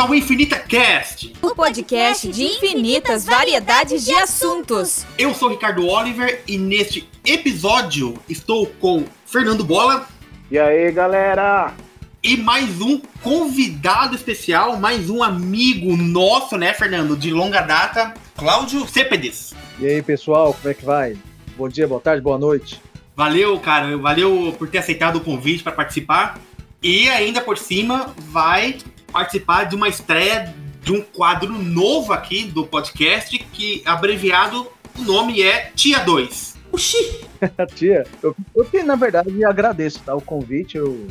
[0.00, 5.04] ao Infinita Cast, o podcast de infinitas variedades de assuntos.
[5.18, 10.08] Eu sou Ricardo Oliver e neste episódio estou com Fernando Bola.
[10.50, 11.74] E aí, galera?
[12.22, 18.88] E mais um convidado especial, mais um amigo nosso, né, Fernando, de longa data, Cláudio
[18.88, 19.52] Cepedes.
[19.78, 21.14] E aí, pessoal, como é que vai?
[21.58, 22.80] Bom dia, boa tarde, boa noite.
[23.14, 26.40] Valeu, cara, valeu por ter aceitado o convite para participar.
[26.82, 28.78] E ainda por cima, vai
[29.10, 34.66] participar de uma estreia de um quadro novo aqui do podcast, que abreviado
[34.98, 36.56] o nome é Tia 2.
[36.72, 37.20] Oxi!
[37.74, 41.06] Tia, eu, eu que na verdade agradeço tá, o convite, eu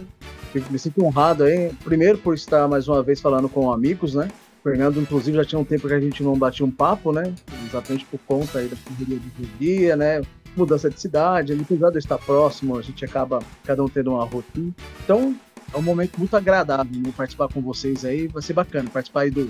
[0.70, 4.30] me sinto honrado aí, primeiro por estar mais uma vez falando com amigos, né?
[4.60, 7.34] O Fernando, inclusive, já tinha um tempo que a gente não batia um papo, né?
[7.66, 10.22] Exatamente por conta aí da correria do dia, né?
[10.56, 14.74] Mudança de cidade, apesar de estar próximo, a gente acaba cada um tendo uma rotina.
[15.04, 15.36] Então,
[15.74, 18.28] é um momento muito agradável né, participar com vocês aí.
[18.28, 19.50] Vai ser bacana participar aí do,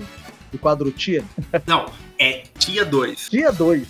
[0.50, 1.24] do quadro Tia.
[1.66, 1.86] Não,
[2.18, 3.28] é Tia 2.
[3.28, 3.88] Tia 2.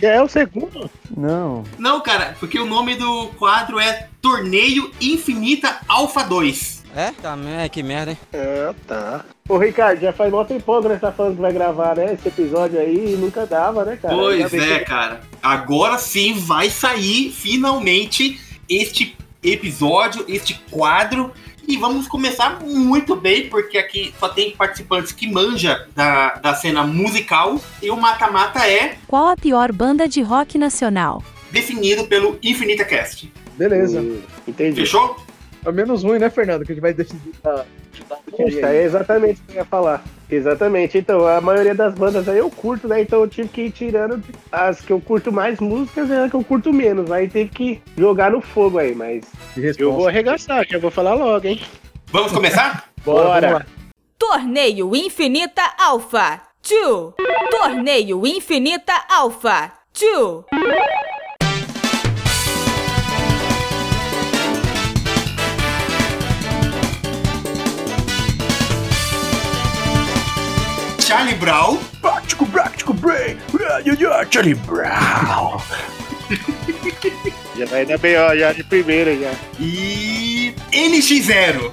[0.00, 0.90] Já é o segundo?
[1.16, 1.64] Não.
[1.78, 6.76] Não, cara, porque o nome do quadro é Torneio Infinita Alpha 2.
[6.94, 7.12] É?
[7.20, 7.36] Tá,
[7.70, 8.18] que merda, hein?
[8.32, 9.22] É, tá.
[9.46, 12.14] Ô, Ricardo, já faz muito tempo que nós tá falando que vai gravar, né?
[12.14, 14.14] Esse episódio aí e nunca dava, né, cara?
[14.14, 14.84] Pois é, que...
[14.86, 15.20] cara.
[15.42, 19.14] Agora sim vai sair finalmente este
[19.46, 21.32] episódio, este quadro.
[21.68, 26.84] E vamos começar muito bem, porque aqui só tem participantes que manja da, da cena
[26.84, 27.60] musical.
[27.82, 28.96] E o mata-mata é.
[29.08, 31.24] Qual a pior banda de rock nacional?
[31.50, 33.32] Definido pelo Infinita Cast.
[33.56, 34.00] Beleza.
[34.00, 34.80] Hum, entendi.
[34.80, 35.16] Fechou?
[35.64, 36.64] É menos ruim, né, Fernando?
[36.64, 37.64] Que a gente vai decidir a.
[38.04, 40.04] Puxa, é exatamente o que eu ia falar.
[40.30, 40.98] Exatamente.
[40.98, 43.00] Então, a maioria das bandas aí eu curto, né?
[43.00, 46.36] Então eu tive que ir tirando as que eu curto mais músicas e as que
[46.36, 47.10] eu curto menos.
[47.10, 49.24] Aí teve que jogar no fogo aí, mas
[49.78, 51.60] eu vou arregaçar, já vou falar logo, hein?
[52.06, 52.90] Vamos começar?
[53.04, 53.66] Bora!
[54.18, 57.14] Torneio Infinita Alpha 2
[57.50, 60.44] Torneio Infinita Alpha 2
[71.16, 71.78] Charlie Brown.
[72.02, 73.38] Prático, prático, break.
[74.30, 75.56] Charlie Brown.
[77.56, 79.30] já vai dar bem, ó, já de primeira já.
[79.58, 81.72] E NX0.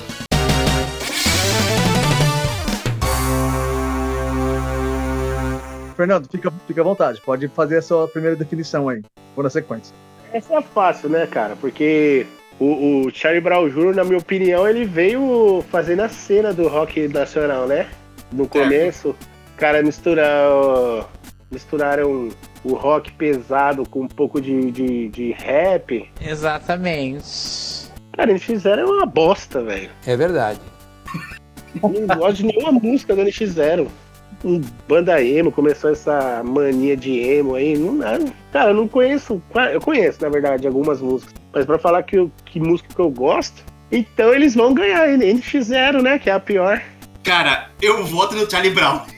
[5.97, 7.19] Fernando, fica, fica à vontade.
[7.19, 9.01] Pode fazer a sua primeira definição aí.
[9.35, 9.93] Vou na sequência.
[10.31, 11.57] Essa é fácil, né, cara?
[11.57, 12.25] Porque
[12.57, 17.09] o, o Charlie Brown Jr., na minha opinião, ele veio fazendo a cena do rock
[17.09, 17.89] nacional, né?
[18.31, 19.13] No começo,
[19.63, 21.09] cara misturar,
[21.50, 22.28] misturaram
[22.66, 26.12] o rock pesado com um pouco de, de, de rap.
[26.19, 27.88] Exatamente.
[28.12, 29.90] Cara, eles fizeram uma bosta, velho.
[30.06, 30.59] É verdade.
[31.81, 33.88] Não gosto de nenhuma música do NX0.
[34.44, 37.78] Um banda emo, começou essa mania de emo aí.
[37.78, 39.41] Não, cara, eu não conheço.
[39.72, 41.34] Eu conheço, na verdade, algumas músicas.
[41.53, 45.07] Mas pra falar que, que música que eu gosto, então eles vão ganhar.
[45.07, 46.19] NX0, né?
[46.19, 46.81] Que é a pior.
[47.23, 49.12] Cara, eu voto no Charlie Brown.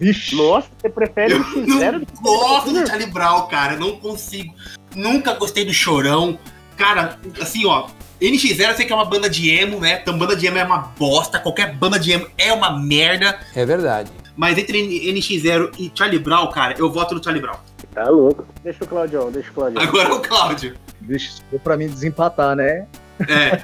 [0.00, 0.36] Ixi.
[0.36, 3.76] Nossa, você prefere eu o Não gosto do Charlie Brown, cara.
[3.76, 4.54] Não consigo.
[4.94, 6.38] Nunca gostei do Chorão.
[6.76, 7.88] Cara, assim, ó.
[8.20, 9.98] NX0 eu sei que é uma banda de emo, né?
[10.00, 11.38] Então banda de emo é uma bosta.
[11.38, 13.38] Qualquer banda de emo é uma merda.
[13.54, 14.10] É verdade.
[14.36, 14.78] Mas entre
[15.12, 17.56] NX0 e Charlie Brown, cara, eu voto no Charlie Brown.
[17.94, 18.46] Tá louco.
[18.62, 19.80] Deixa o Claudio, deixa o Claudio.
[19.80, 20.74] Agora é o Cláudio.
[21.00, 22.86] Deixa pra mim desempatar, né?
[23.28, 23.62] É.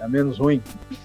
[0.00, 0.62] é a menos ruim.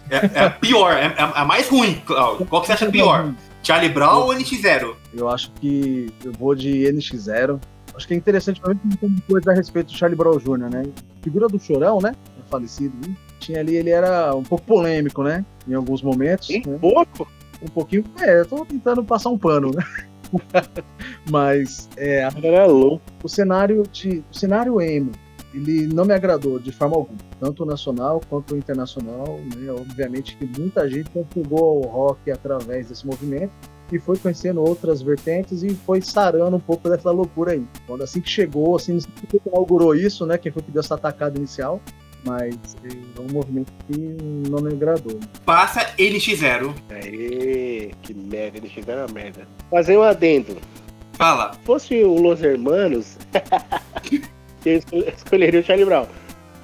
[0.09, 2.45] É, é a pior, é, é, a mais ruim, Cláudio.
[2.45, 3.33] Qual que você acha pior?
[3.63, 4.95] Charlie Brown ou NX0?
[5.13, 7.59] Eu acho que eu vou de NX0.
[7.95, 10.83] Acho que é interessante pra mim tem coisa a respeito do Charlie Brown Jr., né?
[11.19, 12.15] A figura do Chorão, né?
[12.39, 13.15] É falecido, né?
[13.39, 15.45] Tinha ali, ele era um pouco polêmico, né?
[15.67, 16.49] Em alguns momentos.
[16.49, 16.77] Um né?
[16.79, 17.27] pouco?
[17.61, 18.03] Um pouquinho.
[18.19, 19.83] É, eu tô tentando passar um pano, né?
[21.29, 22.27] Mas é.
[23.23, 25.11] O cenário de, o cenário emo
[25.53, 29.39] ele não me agradou de forma alguma, tanto nacional quanto internacional.
[29.55, 29.71] Né?
[29.71, 33.51] Obviamente que muita gente configurou o rock através desse movimento
[33.91, 37.65] e foi conhecendo outras vertentes e foi sarando um pouco dessa loucura aí.
[37.85, 40.37] Quando assim que chegou, assim, não sei quem inaugurou isso, né?
[40.37, 41.81] Quem foi que deu essa atacada inicial,
[42.25, 43.99] mas é um movimento que
[44.49, 45.19] não me agradou.
[45.45, 46.73] Passa NX0.
[46.89, 49.47] Aê, que merda, NX0 é uma merda.
[49.69, 50.55] Fazer um adendo.
[51.13, 51.53] Fala.
[51.53, 53.17] Se fosse o Los Hermanos.
[54.65, 54.81] eu
[55.15, 56.05] escolheria o Charlie Brown.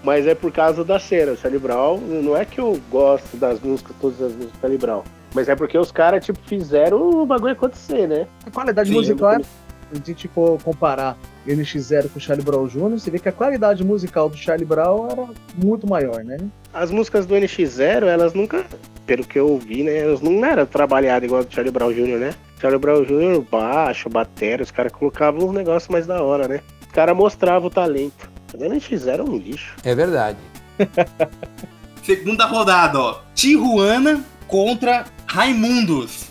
[0.03, 1.33] Mas é por causa da cena.
[1.33, 4.77] O Charlie Brown, não é que eu gosto das músicas, todas as músicas do Charlie
[4.77, 5.03] Brown.
[5.33, 8.27] Mas é porque os caras, tipo, fizeram o bagulho acontecer, né?
[8.45, 9.39] A qualidade Sim, musical é.
[9.39, 11.17] Se a gente for comparar
[11.47, 15.07] NX0 com o Charlie Brown Jr., você vê que a qualidade musical do Charlie Brown
[15.09, 16.37] era muito maior, né?
[16.73, 18.65] As músicas do NX0, elas nunca,
[19.05, 19.97] pelo que eu ouvi, né?
[19.99, 22.35] Elas não eram trabalhadas igual do Charlie Brown Jr., né?
[22.59, 26.59] Charlie Brown Jr., baixo, bateria, os caras colocavam uns negócios mais da hora, né?
[26.97, 28.27] Os caras mostravam o talento.
[28.55, 29.75] O NX0 é um lixo.
[29.83, 30.39] É verdade.
[32.01, 33.19] Segunda rodada, ó.
[33.35, 36.25] Tijuana contra Raimundos.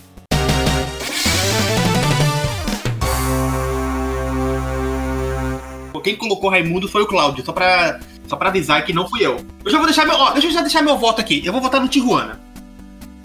[6.03, 9.37] Quem colocou Raimundo foi o Cláudio, só pra, só pra avisar que não fui eu.
[9.63, 10.15] Eu já vou deixar meu.
[10.15, 11.41] Ó, deixa eu já deixar meu voto aqui.
[11.45, 12.41] Eu vou votar no Tijuana.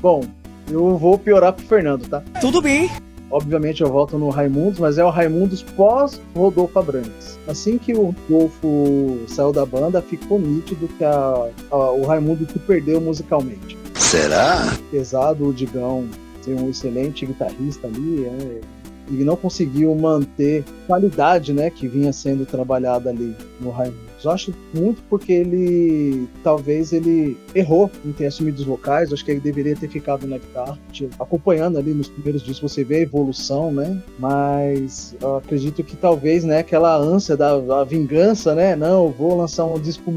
[0.00, 0.22] Bom,
[0.70, 2.22] eu vou piorar pro Fernando, tá?
[2.40, 2.88] Tudo bem.
[3.32, 7.38] Obviamente eu voto no Raimundos, mas é o Raimundos pós Rodolfo Abrantes.
[7.48, 12.58] Assim que o Rodolfo saiu da banda, ficou nítido que a, a, o Raimundo se
[12.58, 13.78] perdeu musicalmente.
[13.94, 14.74] Será?
[14.88, 16.06] Apesar do Digão
[16.42, 18.60] ser um excelente guitarrista ali, é,
[19.08, 24.26] e não conseguiu manter a qualidade né, que vinha sendo trabalhada ali no Raimundos.
[24.26, 29.12] Acho muito porque ele talvez ele errou em ter assumido os vocais.
[29.12, 30.78] Acho que ele deveria ter ficado na guitarra,
[31.18, 34.00] acompanhando ali nos primeiros discos você vê a evolução, né?
[34.18, 38.76] Mas acredito que talvez, né, aquela ânsia da, da vingança, né?
[38.76, 40.12] Não, eu vou lançar um disco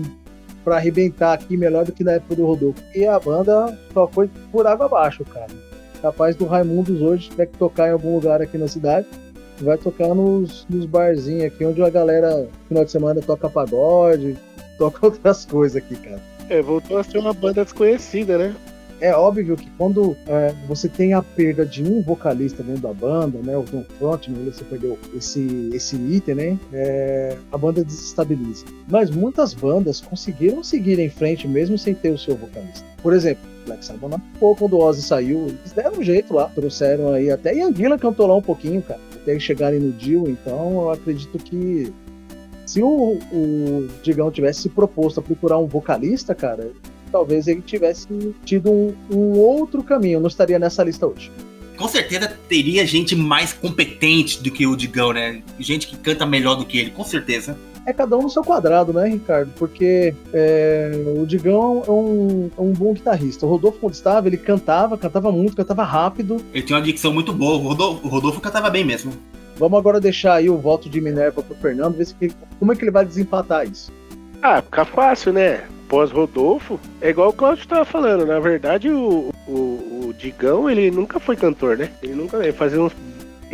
[0.63, 2.81] para arrebentar aqui melhor do que na época do Rodolfo.
[2.93, 5.47] E a banda só foi por água abaixo, cara.
[6.05, 9.07] Capaz do Raimundos hoje tiver que tocar em algum lugar aqui na cidade
[9.59, 14.37] vai tocar nos, nos barzinhos aqui, onde a galera, no final de semana, toca pagode,
[14.77, 16.21] toca outras coisas aqui, cara.
[16.47, 18.55] É, voltou a ser uma banda desconhecida, né?
[19.01, 23.39] É óbvio que quando é, você tem a perda de um vocalista dentro da banda,
[23.39, 28.63] né, o Tom Frontman, você perdeu esse, esse item, né, é, a banda desestabiliza.
[28.87, 32.85] Mas muitas bandas conseguiram seguir em frente mesmo sem ter o seu vocalista.
[33.01, 36.45] Por exemplo, Black Sabbath não ficou quando o Ozzy saiu, eles deram um jeito lá,
[36.49, 40.91] trouxeram aí, até Yanguila cantou lá um pouquinho, cara, até chegarem no deal, então eu
[40.91, 41.91] acredito que
[42.65, 46.71] se o, o Digão tivesse se proposto a procurar um vocalista, cara,
[47.11, 48.07] talvez ele tivesse
[48.43, 51.31] tido um, um outro caminho, não estaria nessa lista hoje
[51.75, 55.41] com certeza teria gente mais competente do que o Digão, né?
[55.59, 57.57] Gente que canta melhor do que ele, com certeza.
[57.85, 59.51] É cada um no seu quadrado, né, Ricardo?
[59.57, 63.45] Porque é, o Digão é um, é um bom guitarrista.
[63.45, 66.37] O Rodolfo, quando estava, ele cantava, cantava muito, cantava rápido.
[66.53, 67.55] Ele tinha uma dicção muito boa.
[67.55, 69.13] O Rodolfo, o Rodolfo cantava bem mesmo.
[69.57, 72.15] Vamos agora deixar aí o voto de Minerva pro Fernando, ver se,
[72.59, 73.91] como é que ele vai desempatar isso.
[74.41, 75.63] Ah, fica fácil, né?
[75.87, 78.25] pós-Rodolfo, é igual o Claudio estava falando.
[78.25, 79.51] Na verdade, o, o,
[80.07, 81.91] o, Digão, ele nunca foi cantor, né?
[82.01, 82.93] Ele nunca ele fazia uns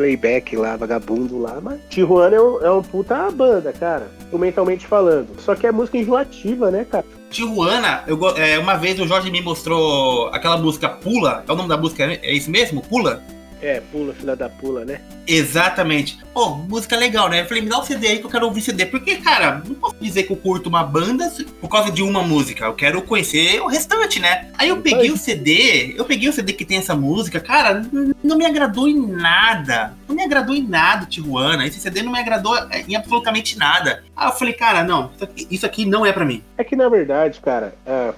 [0.02, 4.10] playback lá, vagabundo lá, mas Tijuana é um, é um puta banda, cara.
[4.34, 5.28] Mentalmente falando.
[5.40, 7.06] Só que é música enjoativa, né, cara?
[7.30, 11.44] Tijuana, eu, é, uma vez o Jorge me mostrou aquela música Pula.
[11.48, 12.82] É o nome da música, é isso mesmo?
[12.82, 13.24] Pula?
[13.62, 15.02] É, pula, filha da pula, né?
[15.28, 16.18] Exatamente.
[16.34, 17.42] Pô, música legal, né?
[17.42, 18.88] Eu falei, me dá o um CD aí que eu quero ouvir CD.
[18.88, 22.66] Porque, cara, não posso dizer que eu curto uma banda por causa de uma música.
[22.66, 24.50] Eu quero conhecer o restante, né?
[24.58, 27.86] Aí eu peguei o CD, eu peguei o CD que tem essa música, cara,
[28.24, 29.94] não me agradou em nada.
[30.08, 31.68] Não me agradou em nada, Tijuana.
[31.68, 34.04] Esse CD não me agradou em absolutamente nada.
[34.16, 36.44] Aí eu falei, cara, não, isso aqui, isso aqui não é para mim.
[36.58, 38.14] É que na verdade, cara, é,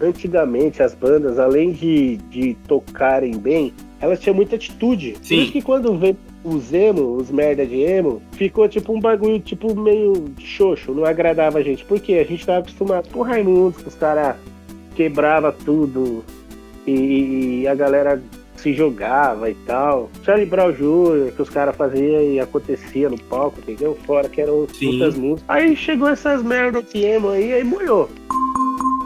[0.00, 3.72] antigamente as bandas, além de, de tocarem bem,
[4.02, 5.16] elas tinham muita atitude.
[5.22, 5.36] Sim.
[5.36, 9.38] Por isso que quando veio os emo, os merda de emo, ficou tipo um bagulho
[9.38, 11.84] tipo meio xoxo, não agradava a gente.
[11.84, 14.34] Porque a gente tava acostumado com Raimundo, que os caras
[14.96, 16.24] quebrava tudo
[16.84, 18.20] e, e, a galera
[18.56, 20.10] se jogava e tal.
[20.24, 23.96] Charlie Brown Jr., que os caras faziam e acontecia no palco, entendeu?
[24.04, 25.44] Fora que eram muitas músicas.
[25.48, 28.10] Aí chegou essas merda de emo aí, aí molhou.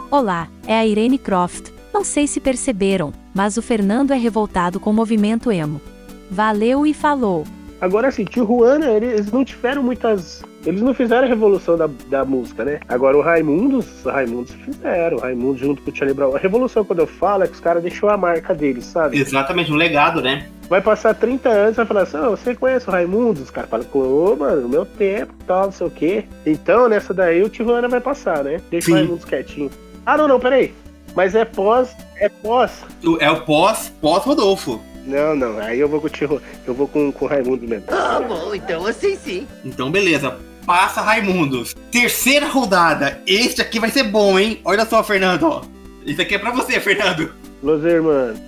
[0.09, 1.76] Olá, é a Irene Croft.
[1.93, 5.81] Não sei se perceberam, mas o Fernando é revoltado com o movimento emo.
[6.29, 7.45] Valeu e falou.
[7.79, 10.43] Agora assim, Tijuana, eles não tiveram muitas.
[10.65, 12.79] Eles não fizeram a revolução da, da música, né?
[12.89, 15.19] Agora o Raimundos, Raimundos fizeram.
[15.19, 16.35] Raimundos junto com o Charlie Brown.
[16.35, 19.19] A revolução, quando eu falo, é que os caras deixou a marca deles, sabe?
[19.19, 20.47] Exatamente, um legado, né?
[20.67, 23.43] Vai passar 30 anos e vai falar assim: oh, você conhece o Raimundos?
[23.43, 26.25] Os caras falam, ô, mano, no meu tempo, tal, não sei o quê.
[26.45, 28.59] Então, nessa daí, o Tijuana vai passar, né?
[28.71, 28.91] Deixa Sim.
[28.91, 29.69] o Raimundos quietinho.
[30.05, 30.73] Ah, não, não, peraí.
[31.17, 31.95] Mas é pós.
[32.17, 32.71] É pós.
[33.19, 34.79] É o pós, pós Rodolfo.
[35.03, 35.57] Não, não.
[35.57, 37.85] Aí eu vou com o eu vou com, com o Raimundo mesmo.
[37.87, 39.47] Ah, bom, então assim sim.
[39.65, 40.37] Então beleza.
[40.63, 41.63] Passa Raimundo.
[41.91, 43.19] Terceira rodada.
[43.25, 44.61] Este aqui vai ser bom, hein?
[44.63, 45.63] Olha só, Fernando, ó.
[46.05, 47.33] Isso aqui é pra você, Fernando.
[47.63, 48.39] Los Hermanos.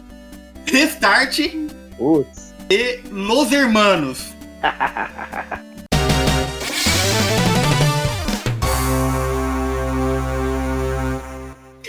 [0.72, 1.40] Restart.
[1.98, 2.54] Putz.
[2.70, 4.32] E Los Hermanos.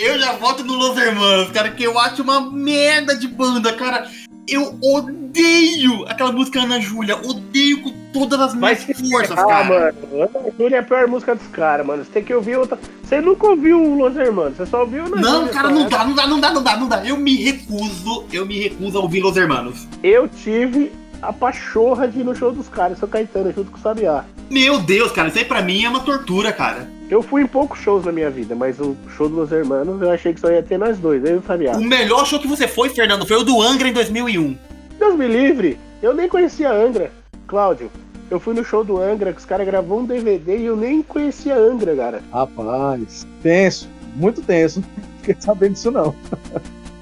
[0.02, 4.08] Eu já voto no Los Hermanos, cara, que eu acho uma merda de banda, cara.
[4.48, 7.16] eu odeio aquela música Ana Júlia.
[7.16, 9.64] Odeio com todas as minhas forças, Ah, cara.
[9.64, 12.02] mano, Ana Júlia é a pior música dos caras, mano.
[12.04, 12.78] Você tem que ouvir outra.
[13.04, 16.04] Você nunca ouviu o Los Hermanos, você só ouviu Ana Não, Júlia, cara, não dá,
[16.04, 17.04] não dá, não dá, não dá, não dá.
[17.04, 19.86] Eu me recuso, eu me recuso a ouvir Los Hermanos.
[20.02, 20.90] Eu tive
[21.22, 24.24] a pachorra de ir no show dos caras, São Caetano, junto com o Sabiá.
[24.50, 26.88] Meu Deus, cara, isso aí pra mim é uma tortura, cara.
[27.10, 30.12] Eu fui em poucos shows na minha vida, mas o show dos Los Hermanos eu
[30.12, 31.76] achei que só ia ter nós dois, eu e o Sabiá.
[31.76, 34.56] O melhor show que você foi, Fernando, foi o do Angra em 2001.
[34.96, 37.10] Deus me livre, eu nem conhecia Angra.
[37.48, 37.90] Cláudio,
[38.30, 41.02] eu fui no show do Angra, que os caras gravou um DVD e eu nem
[41.02, 42.22] conhecia Angra, cara.
[42.32, 44.80] Rapaz, tenso, muito tenso.
[45.18, 46.14] Fiquei sabendo disso não.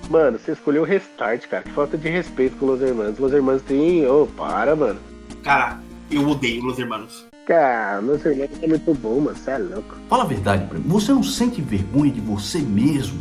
[0.08, 1.64] Mano, você escolheu o Restart, cara.
[1.64, 3.18] Que falta de respeito com Los Hermanos.
[3.18, 4.06] Los Hermanos tem.
[4.06, 4.98] Ô, para, mano.
[5.42, 5.78] Cara,
[6.10, 7.27] eu odeio Los Hermanos.
[7.48, 9.34] Cara, Los Hermanos é muito bom, mano.
[9.34, 9.96] Você é louco.
[10.06, 10.84] Fala a verdade pra mim.
[10.88, 13.18] Você não sente vergonha de você mesmo?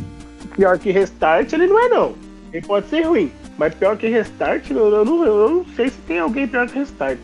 [0.54, 2.14] Pior que Restart, ele não é, não.
[2.52, 3.32] Ele pode ser ruim.
[3.56, 6.78] Mas pior que Restart, eu, eu não, eu não sei se tem alguém pior que
[6.78, 7.18] Restart.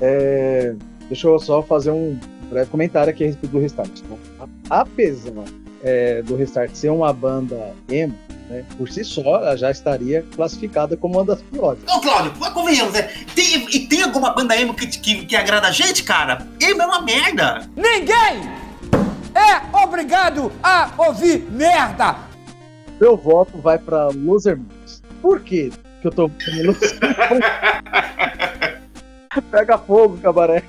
[0.00, 0.74] É,
[1.06, 2.18] deixa eu só fazer um
[2.50, 4.02] breve comentário aqui a respeito do Restart.
[4.02, 4.48] tá?
[4.68, 5.44] Apesar
[5.84, 8.16] é, do Restart ser uma banda emo,
[8.48, 11.80] né, por si só, ela já estaria classificada como uma das piores.
[11.88, 13.02] Ô, Cláudio, convenhamos, né?
[13.34, 16.46] Tem, e tem alguma banda emo que, que, que agrada a gente, cara?
[16.60, 17.68] Emo é uma merda.
[17.76, 18.50] Ninguém
[19.34, 22.16] é obrigado a ouvir merda.
[23.00, 25.02] Meu voto vai para Los Hermanos.
[25.22, 26.78] Por quê que eu tô falando Los
[29.50, 30.62] Pega fogo, cabaré.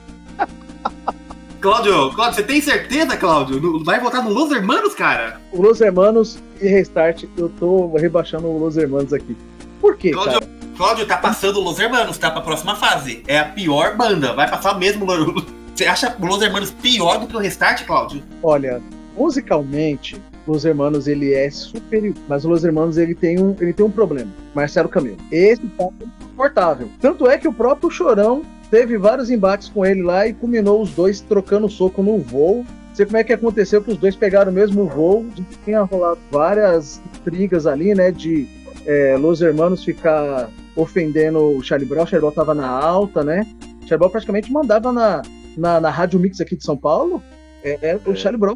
[1.61, 3.83] Cláudio, Cláudio, você tem certeza, Cláudio?
[3.83, 5.41] Vai votar no Los Hermanos, cara?
[5.51, 9.35] O Los Hermanos e Restart, eu tô rebaixando o Los Hermanos aqui.
[9.81, 10.51] Por quê, Cláudio, cara?
[10.77, 12.31] Cláudio tá passando o Los Hermanos, tá?
[12.31, 13.23] Pra próxima fase.
[13.27, 14.33] É a pior banda.
[14.33, 15.05] Vai passar mesmo.
[15.75, 18.23] Você acha o Los Hermanos pior do que o Restart, Cláudio?
[18.41, 18.81] Olha,
[19.17, 23.85] musicalmente, Los Hermanos ele é superior, mas o Los Hermanos ele tem um, ele tem
[23.85, 24.31] um problema.
[24.55, 25.17] Marcelo Camelo.
[25.29, 25.89] Esse tá
[26.21, 26.89] insuportável.
[27.01, 30.91] Tanto é que o próprio Chorão teve vários embates com ele lá e culminou os
[30.91, 32.65] dois trocando soco no voo.
[32.89, 35.25] Não sei como é que aconteceu que os dois pegaram o mesmo voo.
[35.63, 38.11] Tinha rolado várias intrigas ali, né?
[38.11, 38.47] De
[38.85, 42.03] é, Los Hermanos ficar ofendendo o Charlie Brown.
[42.03, 43.45] O Charlie Brown tava na alta, né?
[43.61, 45.21] O Charlie Brown praticamente mandava na,
[45.55, 47.23] na, na Rádio Mix aqui de São Paulo.
[47.63, 48.55] É, é, o Charlie Brown.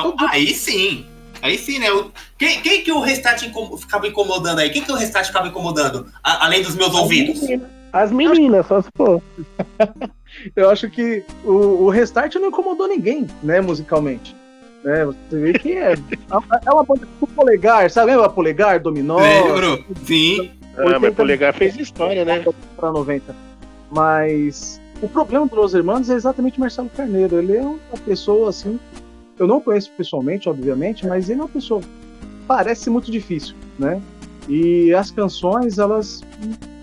[0.00, 1.04] Então, aí sim.
[1.42, 1.86] Aí sim, né?
[2.38, 3.42] Quem, quem que o Restart
[3.78, 4.70] ficava incomodando aí?
[4.70, 6.06] Quem que o Restart ficava incomodando?
[6.22, 7.40] A- além dos meus ouvidos.
[7.92, 9.22] As meninas, só se for.
[10.54, 14.34] Eu acho que o, o Restart não incomodou ninguém, né, musicalmente.
[14.84, 15.92] Né, você vê que é,
[16.66, 18.12] é uma banda tipo Polegar, sabe?
[18.12, 19.84] Lembra Polegar, Dominó, Lembro?
[20.06, 20.50] Sim.
[20.76, 22.44] Ah, mas Polegar fez história, né?
[22.76, 23.34] para 90.
[23.90, 27.38] Mas o problema do Los Hermanos é exatamente o Marcelo Carneiro.
[27.38, 28.78] Ele é uma pessoa assim.
[29.38, 31.80] Eu não conheço pessoalmente, obviamente, mas ele é uma pessoa.
[32.46, 34.00] Parece muito difícil, né?
[34.48, 36.22] E as canções, elas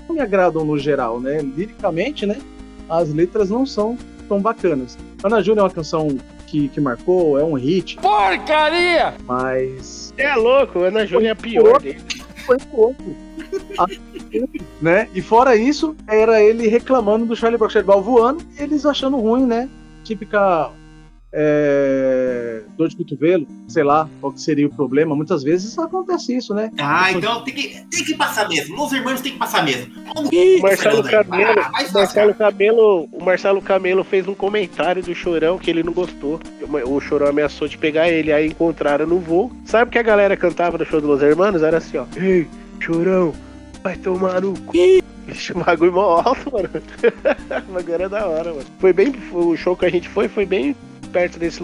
[0.08, 1.42] não me agradam no geral, né?
[1.42, 2.40] Liricamente, né?
[2.90, 3.98] As letras não são
[4.28, 4.98] tão bacanas.
[5.24, 9.14] Ana Júlia é uma canção que, que marcou, é um hit, Porcaria!
[9.26, 12.00] mas é louco, Ana Júlia é a pior dele.
[12.46, 13.04] foi pouco.
[14.82, 15.10] né?
[15.14, 19.18] E fora isso, era ele reclamando do Charlie Brown, Charlie Brown voando e eles achando
[19.18, 19.70] ruim, né?
[20.04, 20.70] Típica
[21.31, 25.15] é, dor de cotovelo, sei lá qual que seria o problema.
[25.15, 26.72] Muitas vezes acontece isso, né?
[26.77, 28.75] Ah, então tem que, tem que passar mesmo.
[28.75, 29.93] Los Hermanos tem que passar mesmo.
[30.15, 31.03] O Marcelo.
[31.03, 35.84] Camelo, Ah, o Marcelo Camelo, o Marcelo Camelo fez um comentário do Chorão que ele
[35.84, 36.39] não gostou.
[36.86, 39.51] O Chorão ameaçou de pegar ele, aí encontraram no voo.
[39.65, 41.62] Sabe o que a galera cantava no show dos Los Hermanos?
[41.62, 42.05] Era assim, ó.
[42.15, 42.48] Ei,
[42.79, 43.34] Chorão,
[43.84, 44.75] vai tomar no cu.
[45.27, 46.69] Ixi, o bagulho mó alto, mano.
[47.67, 48.65] o bagulho era da hora, mano.
[48.79, 49.13] Foi bem.
[49.34, 50.74] O show que a gente foi foi bem
[51.08, 51.62] perto desse,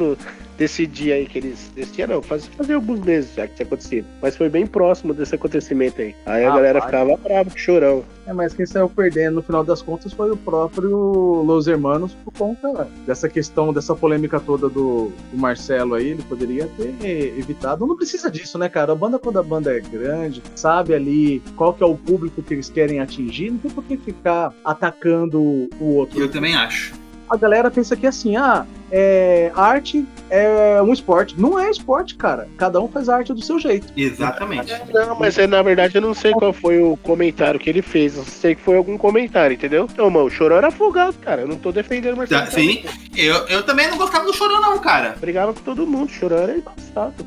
[0.58, 1.72] desse dia aí que eles.
[1.76, 4.06] Desse dia não, faz, fazia alguns meses já que tinha acontecido.
[4.22, 6.16] Mas foi bem próximo desse acontecimento aí.
[6.26, 6.88] Aí a Ah, galera vai.
[6.90, 8.04] ficava brava chorão.
[8.26, 12.32] É, mas quem saiu perdendo no final das contas foi o próprio Los Hermanos por
[12.34, 16.10] conta dessa questão, dessa polêmica toda do, do Marcelo aí.
[16.12, 17.86] Ele poderia ter evitado.
[17.86, 18.94] Não precisa disso, né, cara?
[18.94, 22.54] A banda, quando a banda é grande, sabe ali qual que é o público que
[22.54, 25.42] eles querem atingir, não tem por que ficar atacando
[25.80, 26.20] o outro.
[26.20, 26.94] Eu também acho.
[27.30, 31.40] A galera pensa que assim, ah, é, arte é um esporte.
[31.40, 32.48] Não é esporte, cara.
[32.58, 33.88] Cada um faz a arte do seu jeito.
[33.98, 34.74] Exatamente.
[34.92, 38.18] Não, mas é, na verdade eu não sei qual foi o comentário que ele fez.
[38.18, 39.88] Eu sei que foi algum comentário, entendeu?
[39.98, 41.42] Não, mano, o chorão era folgado, cara.
[41.42, 42.46] Eu não tô defendendo o Marcelo.
[42.46, 42.84] Tá, sim.
[43.16, 45.16] Eu, eu também não gostava do Chorão, não, cara.
[45.20, 47.26] Brigava com todo mundo, o chorão era embaçado.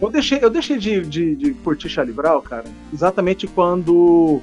[0.00, 4.42] Eu deixei, eu deixei de, de, de curtir Charlie Brown, cara, exatamente quando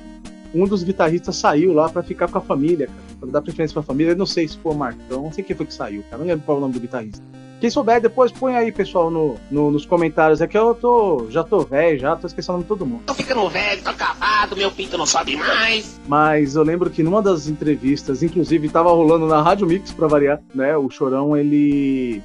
[0.54, 3.00] um dos guitarristas saiu lá pra ficar com a família, cara.
[3.20, 4.12] Pra dar preferência pra família.
[4.12, 6.18] Eu não sei se foi o Marcão, não sei quem foi que saiu, cara.
[6.22, 7.22] Não lembro qual é o nome do guitarrista.
[7.62, 10.42] Quem souber, depois põe aí, pessoal, no, no- nos comentários.
[10.42, 13.04] É que eu tô, já tô velho, já tô esquecendo de todo mundo.
[13.06, 15.98] Tô ficando velho, tô acabado, meu pinto não sobe mais.
[16.06, 20.42] Mas eu lembro que numa das entrevistas, inclusive tava rolando na Rádio Mix pra variar,
[20.54, 20.76] né?
[20.76, 22.22] O Chorão, ele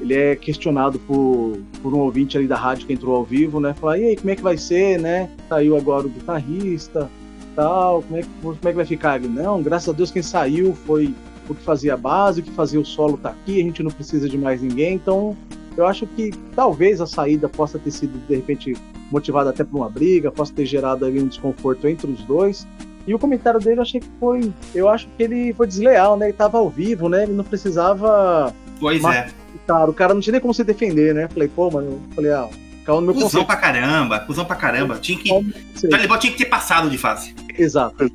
[0.00, 3.72] ele é questionado por, por um ouvinte ali da rádio que entrou ao vivo, né?
[3.74, 5.30] Falar, e aí, como é que vai ser, né?
[5.48, 7.08] Saiu agora o guitarrista,
[7.54, 9.16] tal, como é que, como é que vai ficar?
[9.16, 11.14] Ele, não, graças a Deus quem saiu foi
[11.48, 13.90] o que fazia a base, o que fazia o solo tá aqui, a gente não
[13.90, 15.36] precisa de mais ninguém, então
[15.76, 18.76] eu acho que talvez a saída possa ter sido, de repente,
[19.10, 22.66] motivada até por uma briga, possa ter gerado ali um desconforto entre os dois.
[23.06, 24.52] E o comentário dele eu achei que foi.
[24.74, 26.26] Eu acho que ele foi desleal, né?
[26.26, 27.24] Ele tava ao vivo, né?
[27.24, 28.54] Ele não precisava.
[28.78, 29.28] Pois é.
[29.66, 31.28] Cara, o cara não tinha nem como se defender, né?
[31.28, 32.48] Falei, pô, mano, eu falei, ah,
[32.84, 33.46] calma no meu Cusão conceito.
[33.46, 34.98] pra caramba, cuzão pra caramba.
[35.00, 35.28] Tinha que.
[35.74, 35.88] Sim.
[35.88, 37.34] Talibã tinha que ter passado de fase.
[37.58, 38.10] Exato.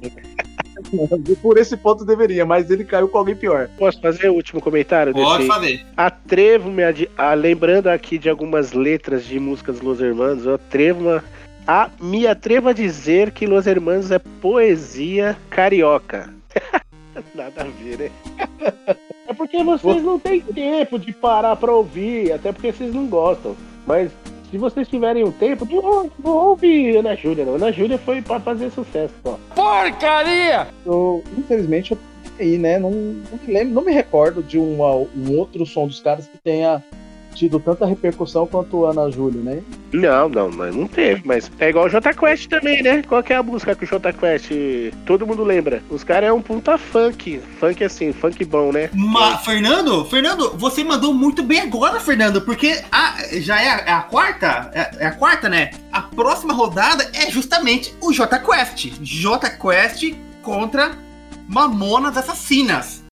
[1.41, 3.67] Por esse ponto deveria, mas ele caiu com alguém pior.
[3.77, 5.13] Posso fazer o último comentário?
[5.13, 5.47] Pode desse?
[5.47, 5.85] fazer.
[5.95, 11.21] Atrevo-me a, a- lembrando aqui de algumas letras de músicas Los Hermanos, eu atrevo
[11.67, 16.33] a me atrevo a dizer que Los Hermanos é poesia carioca.
[17.35, 18.11] Nada a ver, né?
[19.29, 23.57] É porque vocês não têm tempo de parar pra ouvir, até porque vocês não gostam.
[23.85, 24.09] Mas
[24.49, 27.55] se vocês tiverem um tempo, não, não ouve Ana Júlia, não.
[27.55, 29.39] Ana Júlia foi pra fazer sucesso só.
[29.53, 30.67] Porcaria!
[30.85, 31.97] Eu, infelizmente, eu
[32.39, 32.77] aí, né?
[32.79, 36.37] Não, não me lembro, não me recordo de um, um outro som dos caras que
[36.37, 36.83] tenha
[37.37, 39.61] tido tanta repercussão quanto o Ana Júlia, né?
[39.93, 43.01] Não, não, mas não teve, mas é igual o Jota Quest também, né?
[43.07, 44.51] Qual que é a música que o Jota Quest
[45.05, 45.81] todo mundo lembra?
[45.89, 47.39] Os caras é um punta funk.
[47.59, 48.89] Funk assim, funk bom, né?
[48.93, 53.91] Ma- Fernando, Fernando, você mandou muito bem agora, Fernando, porque a- já é a, é
[53.91, 55.71] a quarta, é, é a quarta, né?
[55.91, 58.87] A próxima rodada é justamente o J Quest.
[59.01, 60.91] J Quest contra
[61.47, 63.03] Mamonas Assassinas.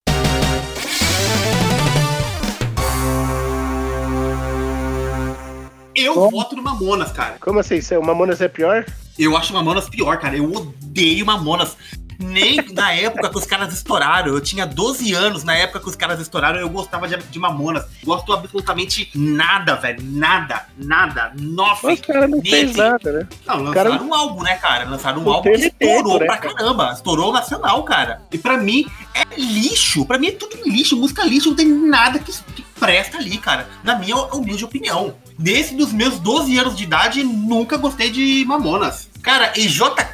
[5.95, 6.31] Eu Como?
[6.31, 7.37] voto no Mamonas, cara.
[7.39, 7.79] Como assim?
[7.81, 8.85] Seu Mamonas é pior?
[9.17, 10.35] Eu acho Mamonas pior, cara.
[10.35, 11.77] Eu odeio Mamonas.
[12.17, 14.33] Nem na época que os caras estouraram.
[14.33, 16.59] Eu tinha 12 anos na época que os caras estouraram.
[16.59, 17.83] Eu gostava de, de Mamonas.
[18.05, 20.01] Gosto absolutamente nada, velho.
[20.01, 21.33] Nada, nada.
[21.37, 21.87] Nothing.
[21.87, 23.27] Mas o cara não fez Nesse- nada, né?
[23.45, 24.85] Não, cara- lançaram um álbum, né, cara?
[24.89, 26.53] Lançaram um Não álbum que estourou né, pra cara?
[26.55, 26.91] caramba.
[26.93, 28.21] Estourou nacional, cara.
[28.31, 30.05] E pra mim é lixo.
[30.05, 30.95] Pra mim é tudo lixo.
[30.95, 31.49] Música lixo.
[31.49, 33.67] Não tem nada que, que presta ali, cara.
[33.83, 35.15] Na minha humilde opinião.
[35.37, 39.09] Nesse dos meus 12 anos de idade, nunca gostei de Mamonas.
[39.25, 39.67] Cara, e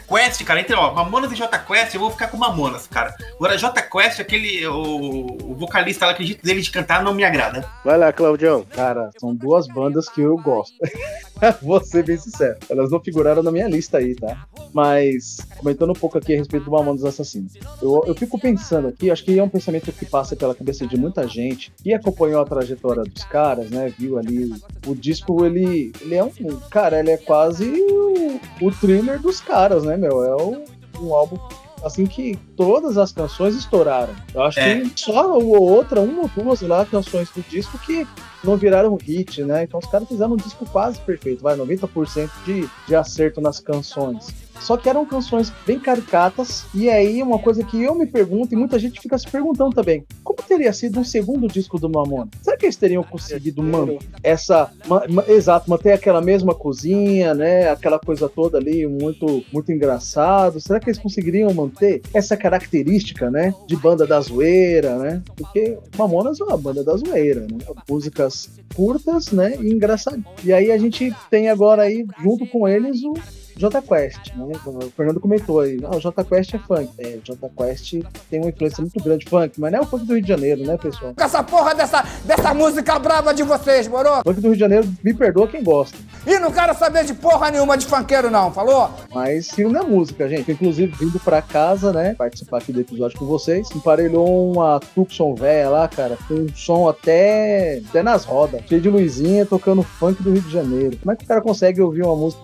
[0.07, 3.13] Quest, cara, entre ó, Mamonas e Quest, eu vou ficar com Mamonas, cara.
[3.35, 4.65] Agora, Quest, aquele.
[4.67, 7.67] O, o vocalista lá, o jeito dele de cantar não me agrada.
[7.83, 8.65] Vai lá, Claudião.
[8.69, 10.75] Cara, são duas bandas que eu gosto.
[11.61, 12.57] Vou ser bem sincero.
[12.69, 14.45] Elas não figuraram na minha lista aí, tá?
[14.73, 17.53] Mas, comentando um pouco aqui a respeito do Mamonas Assassinos.
[17.81, 20.97] Eu, eu fico pensando aqui, acho que é um pensamento que passa pela cabeça de
[20.97, 23.93] muita gente que acompanhou a trajetória dos caras, né?
[23.97, 24.53] Viu ali.
[24.85, 26.31] O disco, ele, ele é um.
[26.69, 30.23] Cara, ele é quase o, o thriller dos caras, né, meu?
[30.23, 30.63] É um,
[30.99, 31.37] um álbum.
[31.83, 34.13] Assim que todas as canções estouraram.
[34.35, 34.81] Eu acho É.
[34.81, 38.05] que só uma ou outra, uma ou duas lá, canções do disco que
[38.43, 39.63] não viraram hit, né?
[39.63, 44.27] Então os caras fizeram um disco quase perfeito, vai, 90% de, de acerto nas canções.
[44.61, 48.57] Só que eram canções bem caricatas, e aí uma coisa que eu me pergunto, e
[48.57, 52.29] muita gente fica se perguntando também, como teria sido um segundo disco do Mamona?
[52.41, 57.69] Será que eles teriam conseguido manter essa, ma- ma- exato, manter aquela mesma cozinha, né,
[57.69, 63.53] aquela coisa toda ali, muito, muito engraçado, será que eles conseguiriam manter essa característica, né,
[63.67, 67.57] de banda da zoeira, né, porque Mamonas é uma banda da zoeira, né,
[67.89, 70.21] músicas curtas, né, e engraçadas.
[70.43, 73.13] E aí a gente tem agora aí, junto com eles, o
[73.57, 74.53] J Quest, né?
[74.65, 76.89] O Fernando comentou aí, ah, o J Quest é funk.
[76.97, 77.93] É, o J Quest
[78.29, 80.27] tem uma influência muito grande de funk, mas não é o funk do Rio de
[80.27, 81.13] Janeiro, né, pessoal?
[81.15, 84.09] Com essa porra dessa, dessa música brava de vocês, moro?
[84.23, 85.97] Funk do Rio de Janeiro, me perdoa quem gosta.
[86.25, 88.89] E não quero saber de porra nenhuma de funkeiro, não, falou?
[89.13, 90.51] Mas filme é música, gente.
[90.51, 92.13] Inclusive, vindo pra casa, né?
[92.13, 93.67] Participar aqui do episódio com vocês.
[93.75, 98.61] Emparelhou uma Tucson velha lá, cara, com um som até, até nas rodas.
[98.67, 100.97] Cheio de luzinha, tocando funk do Rio de Janeiro.
[100.97, 102.41] Como é que o cara consegue ouvir uma música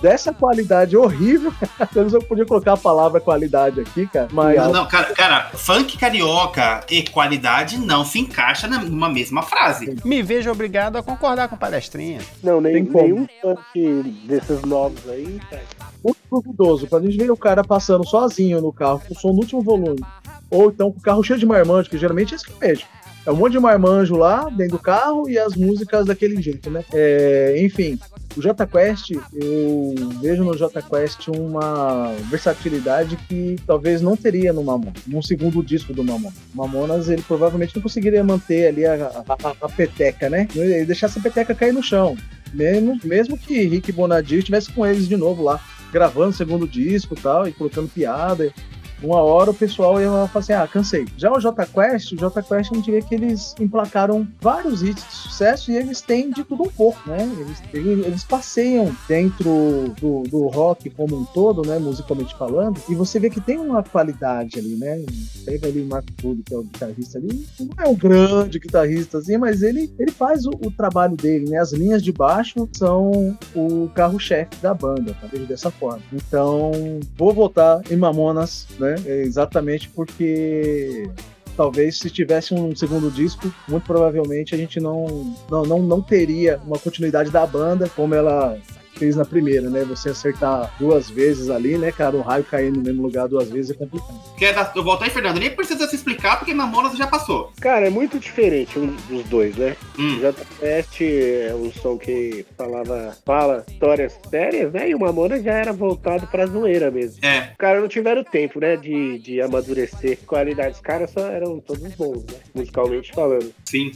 [0.00, 1.52] dessa qualidade horrível?
[1.94, 4.28] Eu não podia colocar a palavra qualidade aqui, cara.
[4.32, 9.96] Mas Não, não, cara, cara, funk carioca e qualidade não se encaixa numa mesma frase.
[10.04, 12.20] Me vejo obrigado a concordar com palestrinha.
[12.42, 15.62] Não, nem, nenhum funk desses novos aí, cara.
[16.02, 16.86] muito duvidoso.
[16.86, 20.02] Pra gente ver o cara passando sozinho no carro, com o som no último volume.
[20.50, 22.84] Ou então com o carro cheio de marmanjo, que geralmente é isso que eu vejo.
[23.26, 26.84] É um monte de marmanjo lá dentro do carro e as músicas daquele jeito, né?
[26.92, 27.98] É, enfim,
[28.36, 34.62] o Jota Quest, eu vejo no Jota Quest uma versatilidade que talvez não teria no
[34.62, 36.34] Mamonas, num segundo disco do Mamonas.
[36.52, 40.48] O Mamonas, ele provavelmente não conseguiria manter ali a, a, a peteca, né?
[40.54, 42.16] Ele deixasse a peteca cair no chão.
[42.52, 45.60] Mesmo, mesmo que Rick Bonadio estivesse com eles de novo lá,
[45.92, 48.52] gravando o segundo disco e tal, e colocando piada
[49.04, 51.06] uma hora o pessoal ia falar assim: ah, cansei.
[51.16, 55.04] Já o J Quest, o J Quest a gente vê que eles emplacaram vários hits
[55.04, 57.18] de sucesso e eles têm de tudo um pouco, né?
[57.72, 61.78] Eles, eles passeiam dentro do, do rock como um todo, né?
[61.78, 65.04] Musicalmente falando, e você vê que tem uma qualidade ali, né?
[65.44, 69.18] Pega ali o Marco Túlio, que é o guitarrista ali, não é um grande guitarrista
[69.18, 71.58] assim, mas ele, ele faz o, o trabalho dele, né?
[71.58, 75.28] As linhas de baixo são o carro-chefe da banda, tá?
[75.48, 76.00] Dessa forma.
[76.12, 76.72] Então,
[77.16, 78.93] vou voltar em Mamonas, né?
[79.06, 81.08] É exatamente porque
[81.56, 86.60] talvez se tivesse um segundo disco, muito provavelmente a gente não, não, não, não teria
[86.64, 88.58] uma continuidade da banda como ela
[88.94, 89.84] fez na primeira, né?
[89.84, 92.16] Você acertar duas vezes ali, né, cara?
[92.16, 94.20] O raio cair no mesmo lugar duas vezes é complicado.
[94.36, 95.38] Quer dar, eu volto aí, Fernando?
[95.38, 97.52] Nem precisa se explicar, porque Mamonas já passou.
[97.60, 99.76] Cara, é muito diferente um dos dois, né?
[99.98, 100.18] Hum.
[100.20, 104.90] JPest é um som que falava, fala histórias sérias, né?
[104.90, 107.24] E o Mamonas já era voltado pra zoeira mesmo.
[107.24, 107.50] É.
[107.52, 110.74] Os caras não tiveram tempo, né, de, de amadurecer qualidade.
[110.74, 112.38] Os caras só eram todos bons, né?
[112.54, 113.52] Musicalmente falando.
[113.64, 113.92] Sim.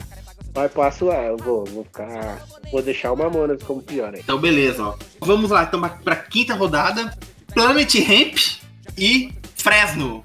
[0.54, 2.42] Mas passo lá, eu vou, vou ficar.
[2.72, 4.20] Vou deixar o Mamonas como pior, né?
[4.22, 4.96] Então, beleza, ó.
[5.20, 7.16] Vamos lá, então, pra quinta rodada:
[7.54, 8.36] Planet Ramp
[8.96, 10.24] e Fresno.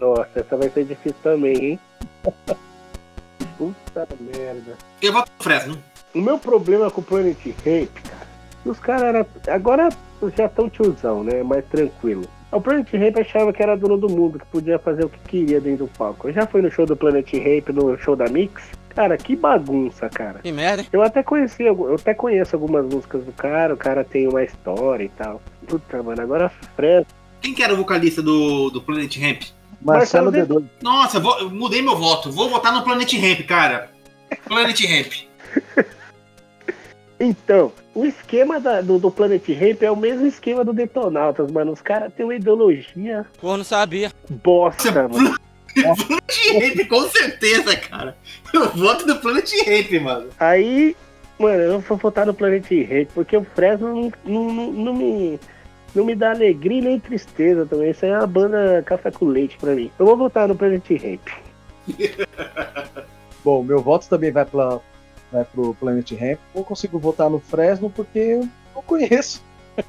[0.00, 1.80] Nossa, essa vai ser difícil também, hein?
[3.56, 4.76] Puta merda.
[5.00, 5.82] Eu voto no Fresno.
[6.14, 8.26] O meu problema com o Planet Ramp, cara,
[8.64, 9.26] os caras.
[9.48, 9.88] Agora
[10.36, 11.42] já estão tiozão, né?
[11.42, 12.24] Mais tranquilo.
[12.54, 15.60] O Planet Ramp achava que era dono do mundo, que podia fazer o que queria
[15.60, 16.28] dentro do palco.
[16.28, 18.62] Eu já fui no show do Planet Ramp, no show da Mix.
[18.90, 20.38] Cara, que bagunça, cara.
[20.38, 20.86] Que merda.
[20.92, 25.02] Eu até conheci, eu até conheço algumas músicas do cara, o cara tem uma história
[25.04, 25.42] e tal.
[25.66, 27.04] Puta, mano, agora Fred.
[27.40, 29.42] Quem que era o vocalista do, do Planet Ramp?
[29.82, 30.64] Marcelo Marcelo D2.
[30.80, 32.30] Nossa, eu vou- eu mudei meu voto.
[32.30, 33.90] Vou votar no Planet Ramp, cara.
[34.46, 35.12] Planet Ramp.
[37.18, 41.72] Então, o esquema da- do, do Planet Ramp é o mesmo esquema do Detonautas, mano.
[41.72, 44.10] Os caras têm uma ideologia Pô, não sabia.
[44.42, 45.34] bosta, mano.
[45.74, 48.16] Planet Ramp, com certeza, cara.
[48.52, 50.28] Eu voto no Planet Ramp, mano.
[50.40, 50.96] Aí,
[51.38, 55.38] mano, eu vou votar no Planet Ramp, porque o Fresno não, não, não, não me,
[55.94, 57.90] não me dá alegria nem tristeza também.
[57.90, 59.90] Isso aí é uma banda café com leite pra mim.
[59.98, 61.28] Eu vou votar no Planet Ramp.
[63.44, 64.78] Bom, meu voto também vai, pra,
[65.34, 66.38] vai pro Planet Ramp.
[66.54, 69.42] Não consigo votar no Fresno porque eu não conheço.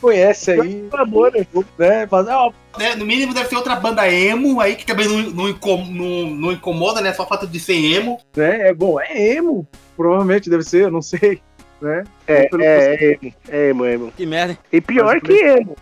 [0.00, 1.46] Conhece aí, Amor, né?
[1.78, 2.06] né?
[2.06, 5.48] Faz, ah, Né, No mínimo deve ter outra banda emo aí que também não, não,
[5.48, 7.12] incom- não- não incomoda, né?
[7.12, 8.20] Só o fato de ser emo.
[8.36, 8.68] né?
[8.68, 9.66] É bom, é emo.
[9.96, 11.40] Provavelmente deve ser, eu não sei.
[11.80, 12.04] Né?
[12.26, 14.12] É, Pelo é, é, emo, é emo, emo.
[14.16, 14.58] Que merda.
[14.72, 15.76] E pior que emo.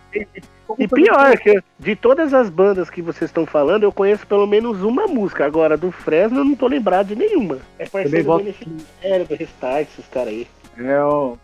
[0.77, 4.81] E pior que de todas as bandas que vocês estão falando, eu conheço pelo menos
[4.81, 5.45] uma música.
[5.45, 7.59] Agora, do Fresno, eu não tô lembrado de nenhuma.
[7.79, 8.53] É parceiro do
[9.01, 10.47] Era do Restart, esses caras aí.
[10.77, 11.37] É, o-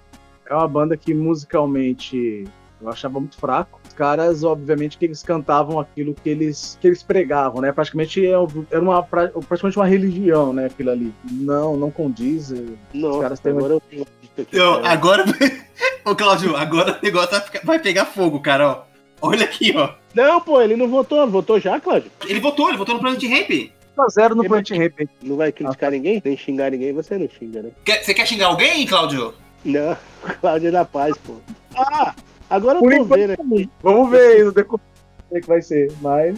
[0.50, 2.46] é uma banda que musicalmente
[2.82, 3.80] eu achava muito fraco.
[3.88, 7.72] Os caras, obviamente, que eles cantavam aquilo que eles, que eles pregavam, né?
[7.72, 8.34] Praticamente é
[8.70, 10.66] era uma, pra- praticamente uma religião, né?
[10.66, 11.14] Aquilo ali.
[11.32, 12.52] Não, não condiz.
[12.52, 12.62] é,
[12.94, 15.24] Nossa, caras têm agora eu tenho visto aqui, Eu, agora.
[16.06, 18.93] Ô, Claudio, agora o negócio vai, ficar- vai pegar fogo, cara, ó.
[19.26, 19.90] Olha aqui, ó.
[20.14, 21.26] Não, pô, ele não votou.
[21.28, 22.12] Votou já, Cláudio?
[22.28, 23.50] Ele votou, ele votou no Planet Ramp.
[23.98, 25.10] 1x0 no Planet Ramp.
[25.22, 26.22] Não vai criticar ninguém?
[26.24, 27.70] Nem xingar ninguém, você não xinga, né?
[27.86, 29.34] Quer- Você quer xingar alguém, Claudio?
[29.64, 29.96] Não,
[30.42, 31.36] Cláudio é da paz, pô.
[31.76, 32.14] Ah,
[32.50, 33.70] agora eu tô enquanto, vendo aqui.
[33.82, 34.84] Vamos ver aí no decorrer
[35.32, 35.92] o que vai ser.
[36.02, 36.38] Mas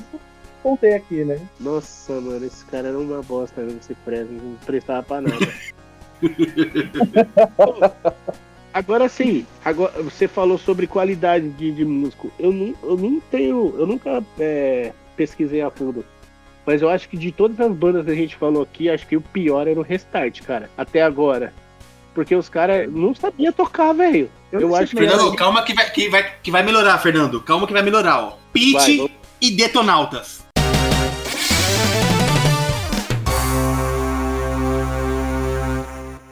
[0.62, 1.40] contei aqui, né?
[1.60, 3.76] Nossa, mano, esse cara era uma bosta, né?
[3.82, 5.38] Esse Fresno não prestava pra nada.
[8.76, 12.30] Agora sim, agora você falou sobre qualidade de, de músico.
[12.38, 16.04] Eu não, eu não tenho, eu nunca é, pesquisei a fundo.
[16.66, 19.16] Mas eu acho que de todas as bandas que a gente falou aqui, acho que
[19.16, 20.70] o pior era o Restart, cara.
[20.78, 21.54] Até agora.
[22.14, 24.30] Porque os caras não sabiam tocar, velho.
[24.52, 24.96] Eu, sei acho que.
[24.98, 25.10] como é.
[25.10, 27.42] Fernando, calma que vai, que, vai, que vai melhorar, Fernando.
[27.42, 28.30] Calma que vai melhorar, ó.
[28.32, 30.44] Vai, Pete vamos- e Detonautas.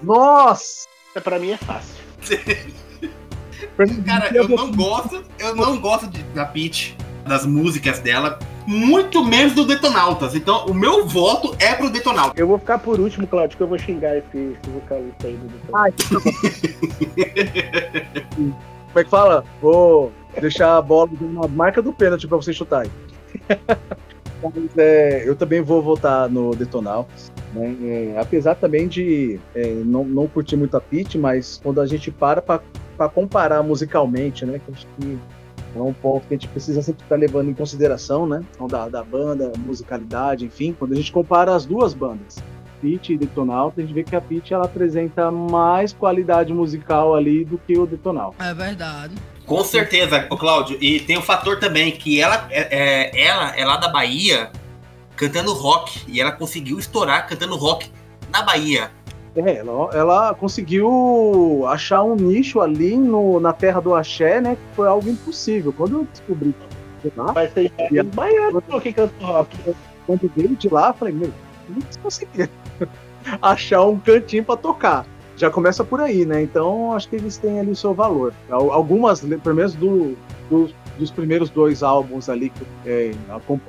[0.01, 0.91] Nossa!
[1.23, 2.12] pra mim é fácil.
[4.05, 9.53] Cara, eu não gosto, eu não gosto de, da Peach, das músicas dela, muito menos
[9.53, 10.35] do Detonautas.
[10.35, 12.37] Então, o meu voto é pro Detonautas.
[12.37, 15.47] Eu vou ficar por último, Claudio, que eu vou xingar esse, esse vocalista aí do
[15.47, 16.07] Detonautas.
[16.11, 16.23] Ai,
[18.35, 19.43] Como é que fala?
[19.61, 22.91] Vou, deixar a bola na marca do pênalti pra você chutar aí.
[24.43, 27.31] Mas, é, eu também vou votar no Detonautas.
[27.53, 27.75] Né?
[27.83, 32.11] É, apesar também de é, não, não curtir muito a Pitch, mas quando a gente
[32.11, 34.59] para para comparar musicalmente, né?
[34.63, 35.17] Que acho que
[35.75, 38.43] é um ponto que a gente precisa sempre estar levando em consideração, né?
[38.53, 40.75] Então, da, da banda, musicalidade, enfim.
[40.77, 42.37] Quando a gente compara as duas bandas,
[42.79, 47.43] Pitch e Detonauta, a gente vê que a Pitch ela apresenta mais qualidade musical ali
[47.43, 48.43] do que o Detonauta.
[48.43, 49.15] É verdade.
[49.45, 50.77] Com certeza, Cláudio.
[50.81, 54.49] E tem o um fator também que ela é, é, ela é lá da Bahia
[55.15, 56.01] cantando rock.
[56.07, 57.91] E ela conseguiu estourar cantando rock
[58.31, 58.91] na Bahia.
[59.35, 64.55] É, ela, ela conseguiu achar um nicho ali no, na terra do axé, né?
[64.55, 65.73] Que foi algo impossível.
[65.73, 66.55] Quando eu descobri
[67.17, 69.75] lá, Vai ser é baiano que canta rock.
[70.05, 71.33] Quando veio de lá, eu falei, meu,
[71.69, 72.49] vocês conseguiram
[73.41, 75.05] achar um cantinho para tocar?
[75.35, 76.43] Já começa por aí, né?
[76.43, 78.33] Então acho que eles têm ali o seu valor.
[78.49, 80.15] Algumas, pelo menos do,
[80.49, 83.11] do, dos primeiros dois álbuns ali que é,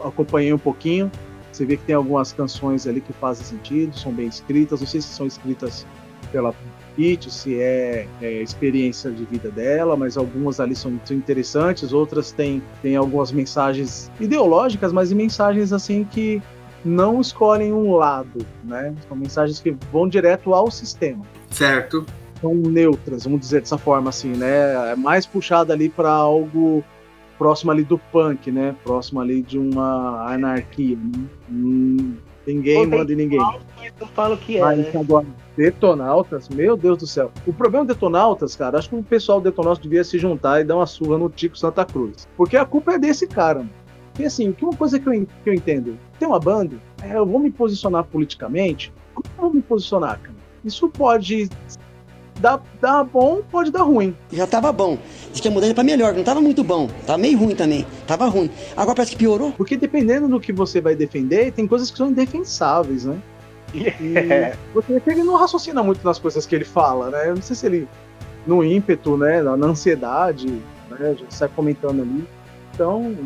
[0.04, 1.10] acompanhei um pouquinho,
[1.50, 4.80] você vê que tem algumas canções ali que fazem sentido, são bem escritas.
[4.80, 5.86] Não sei se são escritas
[6.32, 6.52] pela
[6.96, 12.32] Pete, se é, é experiência de vida dela, mas algumas ali são, são interessantes, outras
[12.32, 16.42] têm, têm algumas mensagens ideológicas, mas mensagens assim que
[16.84, 18.94] não escolhem um lado, né?
[19.08, 21.24] São mensagens que vão direto ao sistema.
[21.50, 22.04] Certo.
[22.40, 24.92] São neutras, vamos dizer dessa forma assim, né?
[24.92, 26.84] É mais puxada ali para algo
[27.38, 28.74] próximo ali do punk, né?
[28.84, 30.96] Próximo ali de uma anarquia.
[30.96, 31.24] Né?
[31.50, 32.16] Hum,
[32.46, 33.40] ninguém manda em ninguém.
[34.00, 34.60] Eu falo que é.
[34.60, 35.00] Mas né?
[35.00, 37.30] agora, Detonautas, meu Deus do céu.
[37.46, 40.64] O problema do Detonautas, cara, acho que o pessoal do Detonautas devia se juntar e
[40.64, 42.28] dar uma surra no Tico Santa Cruz.
[42.36, 43.83] Porque a culpa é desse cara, mano.
[44.14, 47.40] Porque assim, uma coisa que eu, que eu entendo, tem uma banda, é, eu vou
[47.40, 50.36] me posicionar politicamente, como eu vou me posicionar, cara?
[50.64, 51.50] Isso pode
[52.40, 54.16] dá, dá bom, pode dar ruim.
[54.32, 54.96] Já tava bom.
[55.32, 56.88] Diz que a mudança para melhor, não tava muito bom.
[57.04, 57.84] Tava meio ruim também.
[58.06, 58.48] Tava ruim.
[58.76, 59.50] Agora parece que piorou.
[59.52, 63.18] Porque dependendo do que você vai defender, tem coisas que são indefensáveis, né?
[63.74, 64.56] E é.
[64.72, 67.30] você ele não raciocina muito nas coisas que ele fala, né?
[67.30, 67.88] Eu não sei se ele,
[68.46, 69.42] no ímpeto, né?
[69.42, 71.16] Na ansiedade, né?
[71.18, 72.24] Já sai comentando ali.
[72.74, 73.16] Então,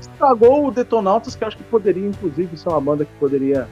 [0.00, 3.68] estragou o Detonautas, que eu acho que poderia, inclusive, ser uma banda que poderia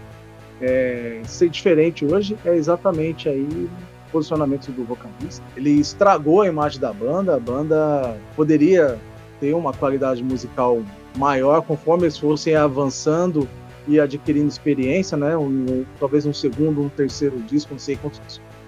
[0.61, 2.37] é, ser diferente hoje.
[2.45, 3.69] É exatamente aí
[4.11, 5.43] posicionamento do vocalista.
[5.57, 7.37] Ele estragou a imagem da banda.
[7.37, 8.99] A banda poderia
[9.39, 10.83] ter uma qualidade musical
[11.17, 13.49] maior conforme eles fossem avançando
[13.89, 15.37] e adquirindo experiência, né?
[15.37, 18.21] Um, talvez um segundo, um terceiro disco, não sei quantos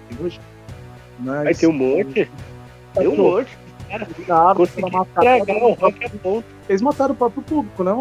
[0.09, 0.39] tem hoje.
[1.19, 2.29] Mas, Vai ter um monte.
[2.93, 3.57] Tem um monte.
[6.67, 7.91] Eles mataram o próprio público, né?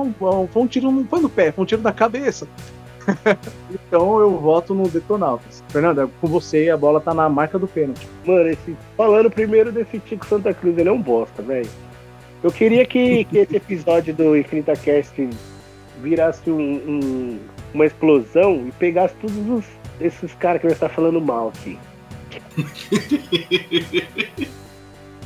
[0.50, 2.48] Foi um tiro, não foi no pé, foi um tiro na cabeça.
[3.70, 5.62] então eu voto no Detonautas.
[5.68, 8.06] Fernanda, com você a bola tá na marca do pênalti.
[8.24, 11.68] Mano, esse, falando primeiro desse Tico Santa Cruz, ele é um bosta, velho.
[12.42, 15.28] Eu queria que, que esse episódio do Infinita Cast
[16.00, 17.38] virasse um, um,
[17.72, 19.64] uma explosão e pegasse todos os,
[20.00, 21.78] esses caras que nós tá falando mal aqui.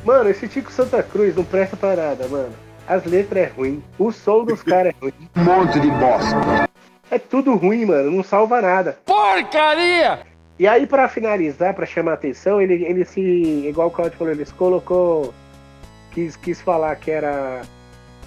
[0.07, 2.55] mano, esse Tico Santa Cruz não presta pra nada, mano.
[2.87, 5.13] As letras é ruim, o som dos caras é ruim.
[5.37, 6.71] Um monte de bosta.
[7.11, 8.11] É tudo ruim, mano.
[8.11, 8.97] Não salva nada.
[9.05, 10.21] Porcaria!
[10.59, 13.21] E aí, para finalizar, para chamar atenção, ele, ele se.
[13.21, 15.35] Igual o Claudio falou, ele se colocou.
[16.13, 17.63] Quis, quis falar que era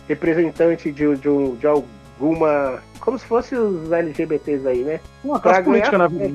[0.07, 2.83] representante de, de, de alguma.
[2.99, 4.99] Como se fosse os LGBTs aí, né?
[5.23, 6.29] Uma classe política, na vida.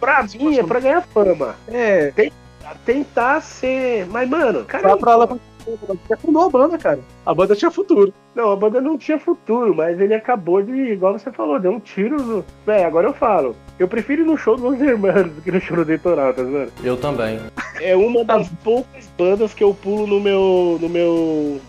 [0.00, 1.54] Pra mim, é pra ganhar fama.
[1.68, 2.12] É.
[2.12, 2.32] Tem,
[2.74, 4.06] tentar ser.
[4.06, 4.96] Mas, mano, cara.
[4.96, 5.38] Pra ela
[6.20, 7.00] fundou a banda, cara.
[7.24, 8.12] A banda tinha futuro.
[8.34, 11.80] Não, a banda não tinha futuro, mas ele acabou de, igual você falou, deu um
[11.80, 12.44] tiro no.
[12.64, 13.56] Véi, agora eu falo.
[13.78, 16.70] Eu prefiro ir no show dos Hermanos do que no show do Detonautas, mano.
[16.82, 17.40] Eu também.
[17.80, 20.78] É uma das poucas bandas que eu pulo no meu.
[20.80, 21.60] no meu.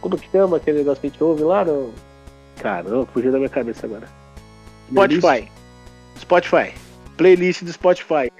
[0.00, 1.64] Como que chama aquele negócio que a gente ouve lá?
[1.64, 1.92] No...
[2.60, 4.08] Caramba, fugiu da minha cabeça agora.
[4.90, 5.48] Spotify.
[6.18, 6.87] Spotify.
[7.18, 8.32] Playlist do Spotify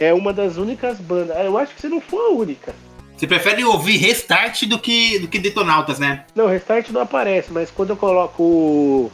[0.00, 1.36] é uma das únicas bandas.
[1.38, 2.74] Eu acho que você não foi a única.
[3.16, 6.24] Você prefere ouvir Restart do que, do que Detonautas, né?
[6.34, 9.12] Não, Restart não aparece, mas quando eu coloco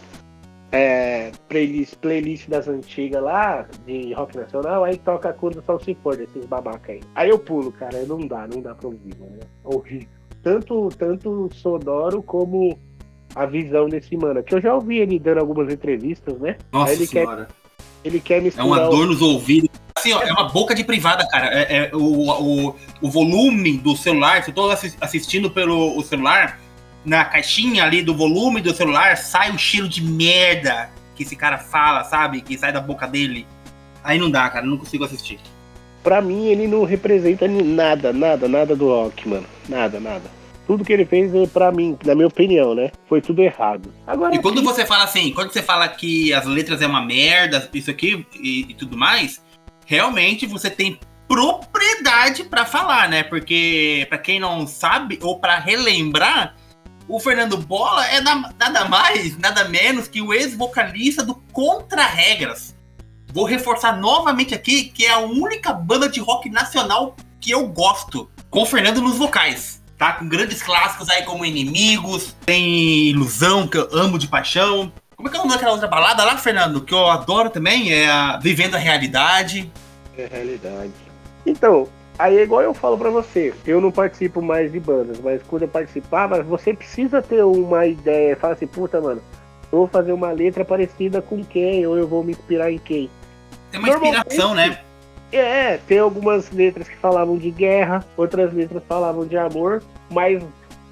[0.73, 6.17] é, playlist, playlist das antigas lá, de rock nacional, aí toca quando só se for
[6.17, 7.01] desses babaca aí.
[7.15, 9.41] Aí eu pulo, cara, não dá, não dá pra ouvir, mano.
[9.41, 10.09] É horrível.
[10.43, 12.79] Tanto, tanto sonoro como
[13.35, 14.43] a visão desse mano.
[14.43, 16.57] Que eu já ouvi ele dando algumas entrevistas, né?
[16.73, 17.47] Nossa aí ele senhora.
[17.47, 17.55] Quer,
[18.05, 18.67] ele quer misturar.
[18.67, 21.49] É uma dor nos ouvidos assim, ó, é uma boca de privada, cara.
[21.53, 26.61] É, é o, o, o, volume do celular, se eu tô assistindo pelo celular,
[27.05, 31.59] na caixinha ali do volume do celular, sai o cheiro de merda que esse cara
[31.59, 32.41] fala, sabe?
[32.41, 33.47] Que sai da boca dele.
[34.05, 35.41] Aí não dá, cara, não consigo assistir.
[36.03, 39.47] pra mim ele não representa nada, nada, nada do rock, mano.
[39.69, 40.38] Nada, nada.
[40.69, 42.93] Tudo que ele fez, é, pra mim, na minha opinião, né?
[43.09, 43.93] Foi tudo errado.
[44.07, 47.69] Agora, E quando você fala assim, quando você fala que as letras é uma merda,
[47.75, 49.43] isso aqui e, e tudo mais,
[49.87, 53.23] realmente você tem propriedade pra falar, né?
[53.23, 56.55] Porque pra quem não sabe ou pra relembrar,
[57.09, 62.77] o Fernando Bola é na- nada mais, nada menos que o ex-vocalista do Contra Regras.
[63.33, 68.29] Vou reforçar novamente aqui que é a única banda de rock nacional que eu gosto,
[68.51, 69.78] com o Fernando nos vocais.
[69.99, 70.13] Tá?
[70.13, 74.93] Com grandes clássicos aí como Inimigos, tem Ilusão, que eu amo de paixão.
[75.17, 76.81] Como é que é o nome daquela outra balada lá, Fernando?
[76.81, 79.69] Que eu adoro também, é a Vivendo a Realidade.
[80.17, 80.93] É realidade.
[81.45, 85.43] Então, aí é igual eu falo pra você, eu não participo mais de bandas, mas
[85.49, 89.21] quando eu participava, você precisa ter uma ideia, fala assim, puta, mano,
[89.73, 93.11] eu vou fazer uma letra parecida com quem, ou eu vou me inspirar em quem.
[93.73, 94.79] Tem uma inspiração, né?
[95.31, 100.43] É, tem algumas letras que falavam de guerra, outras letras falavam de amor, mas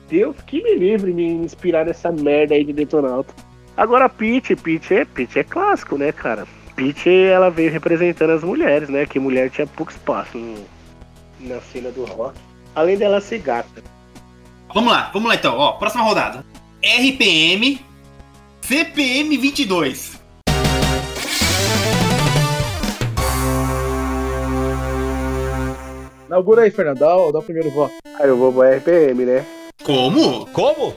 [0.09, 3.33] Deus que me livre me inspirar nessa merda aí de Detonauta.
[3.77, 6.47] Agora Peach, Peach é, Peach é clássico, né, cara?
[6.75, 9.07] Peach, ela veio representando as mulheres, né?
[9.07, 10.39] Que mulher tinha pouco espaço
[11.41, 12.39] na cena do rock.
[12.75, 13.83] Além dela ser gata.
[14.75, 15.57] Vamos lá, vamos lá então.
[15.57, 16.45] Ó, próxima rodada.
[16.83, 17.81] RPM
[18.67, 20.16] CPM 22.
[26.27, 26.99] Inaugura aí, Fernando.
[26.99, 27.93] Dá, o- dá o primeiro voto.
[28.19, 29.45] Aí eu vou pro RPM, né?
[29.83, 30.47] Como?
[30.47, 30.95] Como?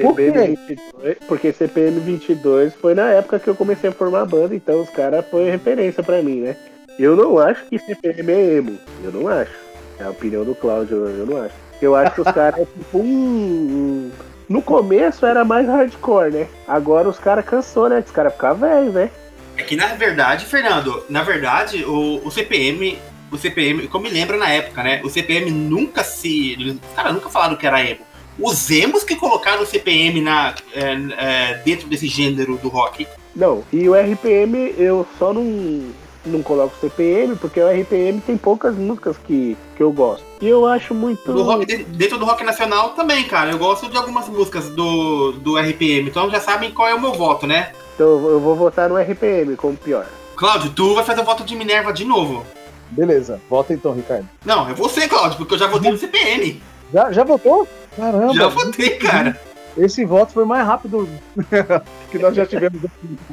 [0.00, 0.26] Por quê?
[0.32, 4.54] CPM 22, porque CPM 22 foi na época que eu comecei a formar a banda,
[4.54, 6.56] então os caras foi referência pra mim, né?
[6.98, 8.78] Eu não acho que CPM é emo.
[9.04, 9.52] Eu não acho.
[9.98, 11.54] É a opinião do Cláudio, eu não acho.
[11.82, 14.10] Eu acho que os caras é tipo um, um-
[14.48, 16.46] No começo era mais hardcore, né?
[16.66, 18.02] Agora os caras cansou, né?
[18.04, 19.10] Os caras ficam velhos, né?
[19.56, 22.98] É que na verdade, Fernando, na verdade, o, o CPM,
[23.30, 25.00] o CPM, como me lembra na época, né?
[25.04, 26.56] O CPM nunca se.
[26.82, 28.00] Os caras nunca falaram que era emo.
[28.38, 33.06] Os emos que colocaram o CPM na, é, é, dentro desse gênero do rock.
[33.36, 35.90] Não, e o RPM eu só não,
[36.24, 40.24] não coloco CPM, porque o RPM tem poucas músicas que, que eu gosto.
[40.40, 41.30] E eu acho muito.
[41.32, 43.50] Do rock, de- dentro do rock nacional também, cara.
[43.50, 47.12] Eu gosto de algumas músicas do, do RPM, então já sabem qual é o meu
[47.12, 47.72] voto, né?
[47.94, 50.06] Então eu vou votar no RPM como pior.
[50.34, 52.46] Cláudio, tu vai fazer o voto de Minerva de novo.
[52.90, 54.28] Beleza, vota então, Ricardo.
[54.44, 56.60] Não, é você, Cláudio, porque eu já votei no CPM.
[56.92, 57.66] Já, já votou?
[57.96, 58.34] Caramba!
[58.34, 59.38] Já votei, cara.
[59.76, 61.08] Esse voto foi mais rápido
[62.10, 62.82] que nós já tivemos.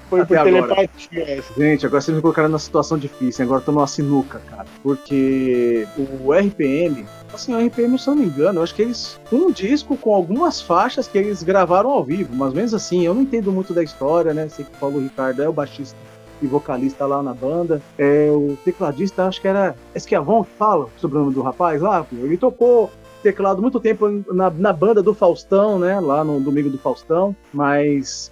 [0.09, 0.75] Foi até por agora.
[0.75, 1.53] telepatia essa.
[1.57, 4.65] Gente, agora vocês me colocaram numa situação difícil, agora eu tô numa sinuca, cara.
[4.83, 9.19] Porque o RPM, assim, o RPM, se eu não me engano, eu acho que eles.
[9.31, 13.03] Um disco com algumas faixas que eles gravaram ao vivo, mais ou menos assim.
[13.03, 14.47] Eu não entendo muito da história, né?
[14.47, 15.97] Sei que o Paulo Ricardo é o baixista
[16.41, 17.81] e vocalista lá na banda.
[17.97, 22.05] É, o tecladista, acho que era Esquiavon fala sobre o nome do rapaz lá.
[22.11, 25.99] Ele tocou teclado muito tempo na, na banda do Faustão, né?
[25.99, 28.31] Lá no Domingo do Faustão, mas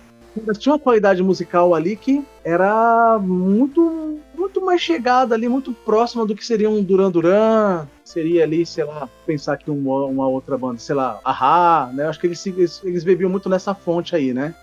[0.58, 6.36] tinha uma qualidade musical ali que era muito muito mais chegada ali, muito próxima do
[6.36, 10.78] que seria um Duran Duran, seria ali, sei lá, pensar que uma, uma outra banda,
[10.78, 12.08] sei lá, Ahá, né?
[12.08, 14.54] Acho que eles, eles, eles bebiam muito nessa fonte aí, né?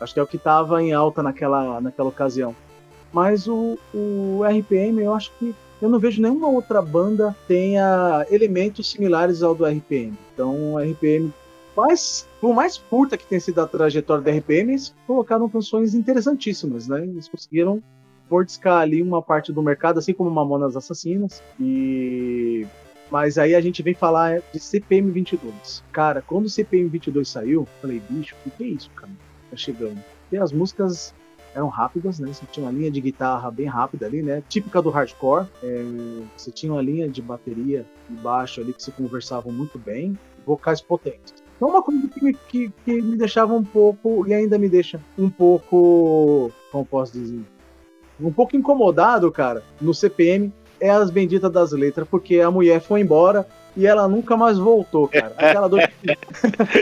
[0.00, 2.54] Acho que é o que estava em alta naquela, naquela ocasião.
[3.12, 8.90] Mas o, o RPM, eu acho que eu não vejo nenhuma outra banda tenha elementos
[8.90, 10.16] similares ao do RPM.
[10.32, 11.32] Então, o RPM
[11.76, 16.86] mas, por mais curta que tenha sido a trajetória da RPM, eles colocaram canções interessantíssimas,
[16.86, 17.02] né?
[17.02, 17.82] Eles conseguiram
[18.30, 21.42] mordiscar ali uma parte do mercado, assim como Mamonas Assassinas.
[21.58, 22.66] E
[23.10, 25.84] mas aí a gente vem falar de CPM 22.
[25.92, 29.12] Cara, quando o CPM 22 saiu, falei, bicho, o que é isso, cara?
[29.50, 30.02] Tá chegando.
[30.30, 31.14] E as músicas
[31.54, 32.32] eram rápidas, né?
[32.32, 34.42] Você tinha uma linha de guitarra bem rápida ali, né?
[34.48, 35.46] Típica do hardcore.
[35.62, 35.84] É,
[36.36, 40.80] você tinha uma linha de bateria e baixo ali que se conversavam muito bem, vocais
[40.80, 41.34] potentes.
[41.56, 45.00] Então, uma coisa que me, que, que me deixava um pouco, e ainda me deixa
[45.16, 47.40] um pouco, como posso dizer,
[48.20, 53.00] um pouco incomodado, cara, no CPM, é as benditas das letras, porque a mulher foi
[53.00, 55.34] embora e ela nunca mais voltou, cara.
[55.36, 56.18] Aquela dor de...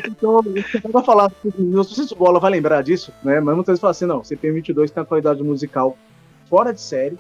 [0.09, 0.41] Então,
[0.85, 3.41] eu vou falar, não sei se o Bola vai lembrar disso, né?
[3.41, 5.97] Mas muitas vezes fala assim, não, CPM 22 tem uma qualidade musical
[6.49, 7.15] fora de série,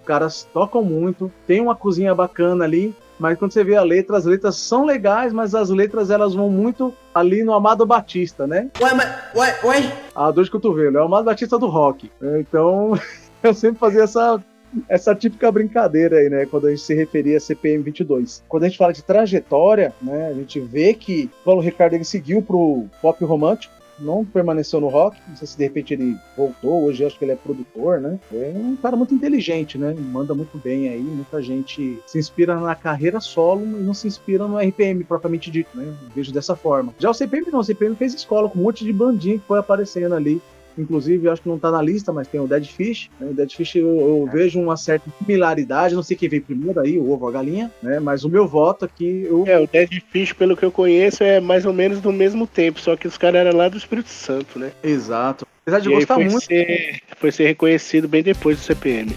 [0.00, 4.16] os caras tocam muito, tem uma cozinha bacana ali, mas quando você vê a letra,
[4.16, 8.70] as letras são legais, mas as letras elas vão muito ali no Amado Batista, né?
[8.80, 9.92] Ué, mas, ué, ué?
[10.14, 12.10] A dor de cotovelo, é o Amado Batista do rock.
[12.38, 12.92] Então,
[13.42, 14.42] eu sempre fazia essa,
[14.88, 16.46] essa típica brincadeira aí, né?
[16.46, 18.42] Quando a gente se referia a CPM 22.
[18.48, 20.28] Quando a gente fala de trajetória, né?
[20.28, 25.16] A gente vê que Paulo Ricardo ele seguiu pro pop romântico, não permaneceu no rock.
[25.28, 26.84] Não sei se de repente ele voltou.
[26.84, 28.18] Hoje acho que ele é produtor, né?
[28.32, 29.94] É um cara muito inteligente, né?
[29.96, 31.00] Manda muito bem aí.
[31.00, 35.76] Muita gente se inspira na carreira solo, mas não se inspira no RPM propriamente dito,
[35.76, 35.94] né?
[36.14, 36.94] Vejo dessa forma.
[36.98, 37.60] Já o CPM não.
[37.60, 40.40] O CPM fez escola com um monte de bandinha que foi aparecendo ali
[40.76, 43.08] Inclusive, eu acho que não tá na lista, mas tem o Dead Fish.
[43.20, 43.28] Né?
[43.30, 45.94] O Dead Fish eu, eu vejo uma certa similaridade.
[45.94, 48.00] Não sei quem veio primeiro aí, o ovo ou a galinha, né?
[48.00, 49.26] Mas o meu voto aqui.
[49.28, 49.44] Eu...
[49.46, 52.80] É, o Dead Fish, pelo que eu conheço, é mais ou menos do mesmo tempo,
[52.80, 54.72] só que os caras eram lá do Espírito Santo, né?
[54.82, 55.46] Exato.
[55.62, 56.44] Apesar de E gostar foi muito.
[56.44, 59.14] Ser, foi ser reconhecido bem depois do CPM.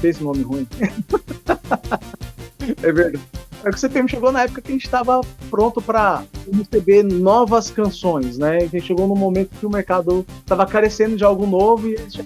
[0.00, 0.66] Fez esse nome ruim.
[2.82, 3.20] é verdade.
[3.62, 5.20] É que o CPM chegou na época que a gente estava
[5.50, 8.58] pronto para receber novas canções, né?
[8.58, 12.18] A gente chegou num momento que o mercado estava carecendo de algo novo e eles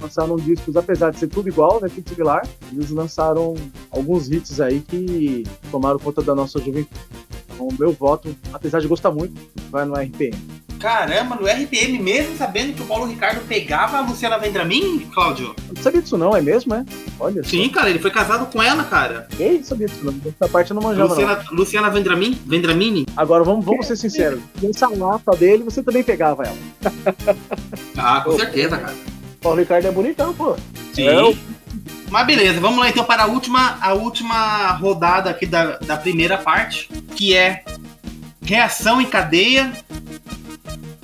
[0.00, 1.88] lançaram discos, apesar de ser tudo igual, né?
[1.88, 2.46] Tudo similar.
[2.72, 3.54] Eles lançaram
[3.90, 7.00] alguns hits aí que tomaram conta da nossa juventude.
[7.54, 9.34] Então, meu voto, apesar de gostar muito,
[9.70, 10.59] vai no RPM.
[10.80, 15.54] Caramba, no RPM, mesmo sabendo que o Paulo Ricardo pegava a Luciana Vendramin, Cláudio?
[15.68, 16.84] Eu não sabia disso não, é mesmo, é?
[17.18, 19.28] Olha Sim, cara, ele foi casado com ela, cara.
[19.38, 20.14] Não sabia disso não.
[20.26, 21.14] Essa parte eu não manjava não.
[21.20, 22.40] Luciana, Luciana Vendramin?
[22.46, 23.06] Vendramini?
[23.14, 24.40] Agora vamos, vamos ser sinceros.
[24.62, 26.56] Nessa lata dele, você também pegava ela.
[27.98, 28.94] Ah, com certeza, cara.
[29.42, 30.56] Paulo Ricardo é bonitão, pô.
[30.94, 31.02] Sim.
[31.04, 31.36] Eu-
[32.08, 36.38] Mas beleza, vamos lá então para a última, a última rodada aqui da, da primeira
[36.38, 37.62] parte, que é
[38.42, 39.70] reação em cadeia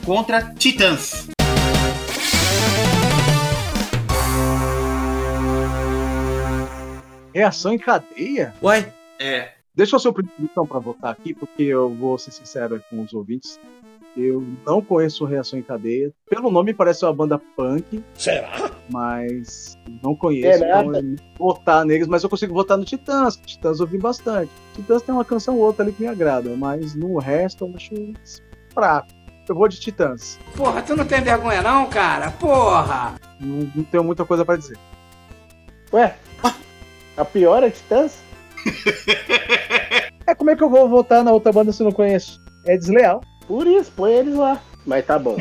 [0.07, 1.27] contra Titãs.
[7.35, 8.55] Reação em cadeia?
[8.63, 8.93] Ué?
[9.19, 9.49] É.
[9.75, 13.03] Deixa eu ser o primeiro então para votar aqui, porque eu vou ser sincero com
[13.03, 13.59] os ouvintes.
[14.17, 16.11] Eu não conheço Reação em Cadeia.
[16.31, 18.03] Pelo nome parece uma banda punk.
[18.15, 18.71] Será?
[18.89, 20.65] Mas não conheço.
[20.65, 23.37] É então eu não vou votar neles, mas eu consigo votar no Titãs.
[23.37, 24.51] Titãs eu ouvi bastante.
[24.73, 27.93] Titãs tem uma canção ou outra ali que me agrada, mas no resto eu acho
[28.73, 29.16] fraco.
[29.49, 30.39] Eu vou de Titãs.
[30.57, 32.31] Porra, tu não tem vergonha não, cara?
[32.33, 33.15] Porra!
[33.41, 34.79] Não, não tenho muita coisa para dizer.
[35.93, 36.17] Ué,
[37.17, 38.19] a pior é Titãs?
[40.29, 42.41] É, como é que eu vou votar na outra banda se eu não conheço?
[42.67, 43.23] É desleal.
[43.47, 44.61] Por isso, põe eles lá.
[44.85, 45.37] Mas tá bom.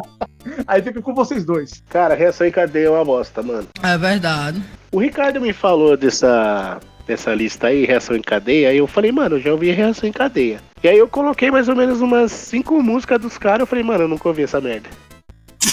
[0.66, 1.82] Aí fica com vocês dois.
[1.90, 3.68] Cara, reação em cadeia é uma bosta, mano.
[3.82, 4.62] É verdade.
[4.90, 9.36] O Ricardo me falou dessa, dessa lista aí, reação em cadeia, aí eu falei, mano,
[9.36, 10.60] eu já ouvi reação em cadeia.
[10.82, 14.04] E aí eu coloquei mais ou menos umas cinco músicas dos caras, eu falei, mano,
[14.04, 14.88] eu nunca ouvi essa merda.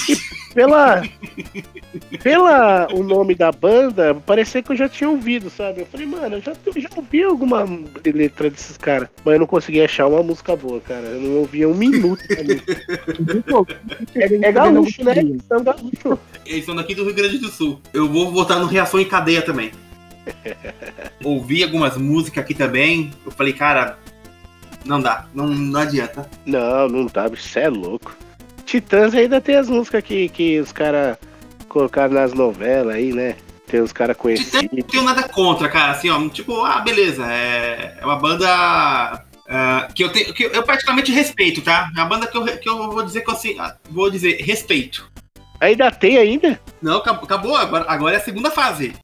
[0.07, 0.15] E
[0.53, 1.01] pela,
[2.23, 5.81] pela o nome da banda, parecia que eu já tinha ouvido, sabe?
[5.81, 7.65] Eu falei, mano, eu já, eu já ouvi alguma
[8.05, 11.05] letra desses caras, mas eu não consegui achar uma música boa, cara.
[11.07, 12.81] Eu não ouvia um minuto da música.
[14.15, 15.13] É, é gaúcho, né?
[15.47, 16.19] São gaúcho.
[16.45, 17.79] Eles são daqui do Rio Grande do Sul.
[17.93, 19.71] Eu vou votar no Reação em Cadeia também.
[21.23, 23.11] Ouvi algumas músicas aqui também.
[23.25, 23.97] Eu falei, cara,
[24.85, 26.29] não dá, não, não adianta.
[26.45, 28.15] Não, não dá, você é louco.
[28.65, 31.17] Titãs ainda tem as músicas que, que os caras
[31.67, 33.35] colocaram nas novelas aí, né?
[33.67, 34.69] Tem os caras conhecidos.
[34.71, 35.93] Não tenho nada contra, cara.
[35.93, 37.25] Assim, ó, tipo, ah, beleza.
[37.25, 41.89] É, é uma banda ah, que, eu tenho, que eu praticamente respeito, tá?
[41.95, 44.41] É uma banda que eu, que eu vou dizer que eu assim, ah, vou dizer
[44.41, 45.09] respeito.
[45.59, 46.59] Ainda tem ainda?
[46.81, 48.95] Não, acabou, acabou agora, agora é a segunda fase.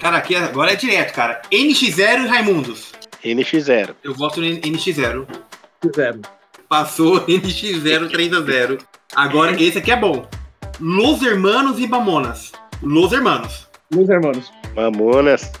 [0.00, 1.42] Cara, aqui agora é direto, cara.
[1.52, 2.92] NX0 e Raimundos.
[3.24, 3.94] NX0.
[4.02, 5.26] Eu voto no NX0.
[5.94, 6.20] Zero.
[6.68, 8.80] Passou NX0 3x0.
[9.14, 10.26] Agora esse aqui é bom.
[10.78, 12.52] Los Hermanos e Mamonas.
[12.82, 13.68] Los Hermanos.
[13.92, 14.50] Meus irmãos.
[14.74, 15.50] Mamonas.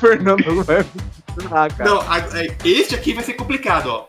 [0.00, 0.84] Fernando vai.
[1.52, 1.90] Ah, cara.
[1.90, 2.22] Não, a-
[2.64, 4.06] este aqui vai ser complicado, ó.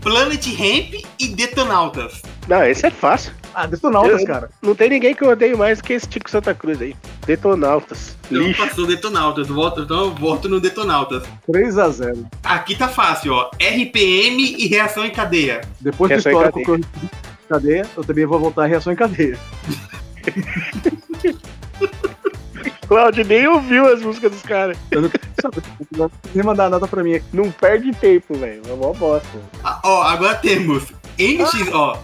[0.00, 2.22] Planet Ramp e Detonautas.
[2.48, 3.32] Não, esse é fácil.
[3.62, 4.50] Ah, Detonautas, Eu- cara.
[4.62, 6.96] Não tem ninguém que eu odeio mais que esse Tico Santa Cruz aí.
[7.26, 8.16] Detonautas.
[8.30, 8.62] Não Lixo.
[8.66, 9.48] passou Detonautas.
[9.48, 11.22] Voto, então eu voto no Detonautas.
[11.46, 12.24] 3x0.
[12.42, 13.50] Aqui tá fácil, ó.
[13.60, 15.60] RPM e reação em cadeia.
[15.80, 16.80] Depois do Reação em histórico que eu
[17.48, 19.38] cadeia, eu também vou voltar a reação em cadeia.
[22.88, 24.76] Claudio nem ouviu as músicas dos caras.
[24.90, 27.26] Eu não quero nem mandar nada pra mim aqui.
[27.32, 28.62] Não perde tempo, velho.
[28.68, 29.28] É uma bosta.
[29.62, 30.84] Ah, ó, agora temos
[31.18, 31.96] NX, ó.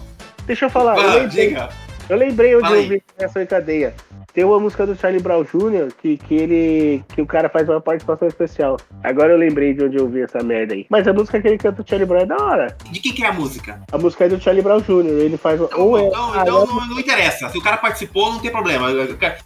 [0.47, 1.69] Deixa eu falar, eu lembrei, diga.
[2.09, 3.03] eu lembrei onde Fala eu vi
[3.43, 3.95] em cadeia.
[4.37, 5.91] Tem uma música do Charlie Brown Jr.
[6.01, 7.03] que, que ele.
[7.15, 8.77] que o cara faz uma participação especial.
[9.03, 10.85] Agora eu lembrei de onde eu vi essa merda aí.
[10.91, 12.77] Mas a música que ele canta do Charlie Brown é da hora.
[12.91, 13.81] De quem que é a música?
[13.91, 15.23] A música é do Charlie Brown Jr.
[15.23, 15.59] Ele faz.
[15.59, 16.03] Então, ou é.
[16.03, 17.49] então- ah, então é- não, não interessa.
[17.49, 18.89] Se o cara participou, não tem problema.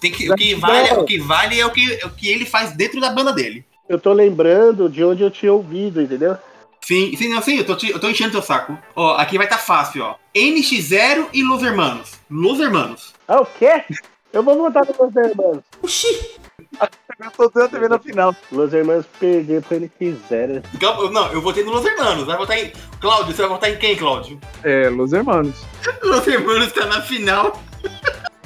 [0.01, 2.45] Tem que, o, que vale, o que vale é o que, é o que ele
[2.45, 3.65] faz dentro da banda dele.
[3.89, 6.37] Eu tô lembrando de onde eu tinha ouvido, entendeu?
[6.83, 8.77] Sim, sim, não, sim, eu tô, te- eu tô enchendo teu saco.
[8.97, 10.15] Ó, aqui vai tá fácil, ó.
[10.35, 12.13] NX0 e Los Hermanos.
[12.31, 13.13] Los Hermanos.
[13.29, 13.85] Ah, o quê?
[14.33, 15.63] Eu vou votar no Los Hermanos.
[17.21, 18.35] Eu tô dando também na final.
[18.51, 20.63] Los Hermanos perder pra ele fizeram.
[20.81, 22.25] Calma, Não, eu votei no Los Hermanos.
[22.25, 22.73] Vai votar em.
[23.01, 24.41] Cláudio, você vai votar em quem, Cláudio?
[24.65, 25.57] É, Los Hermanos.
[26.03, 27.61] Los Hermanos tá na final.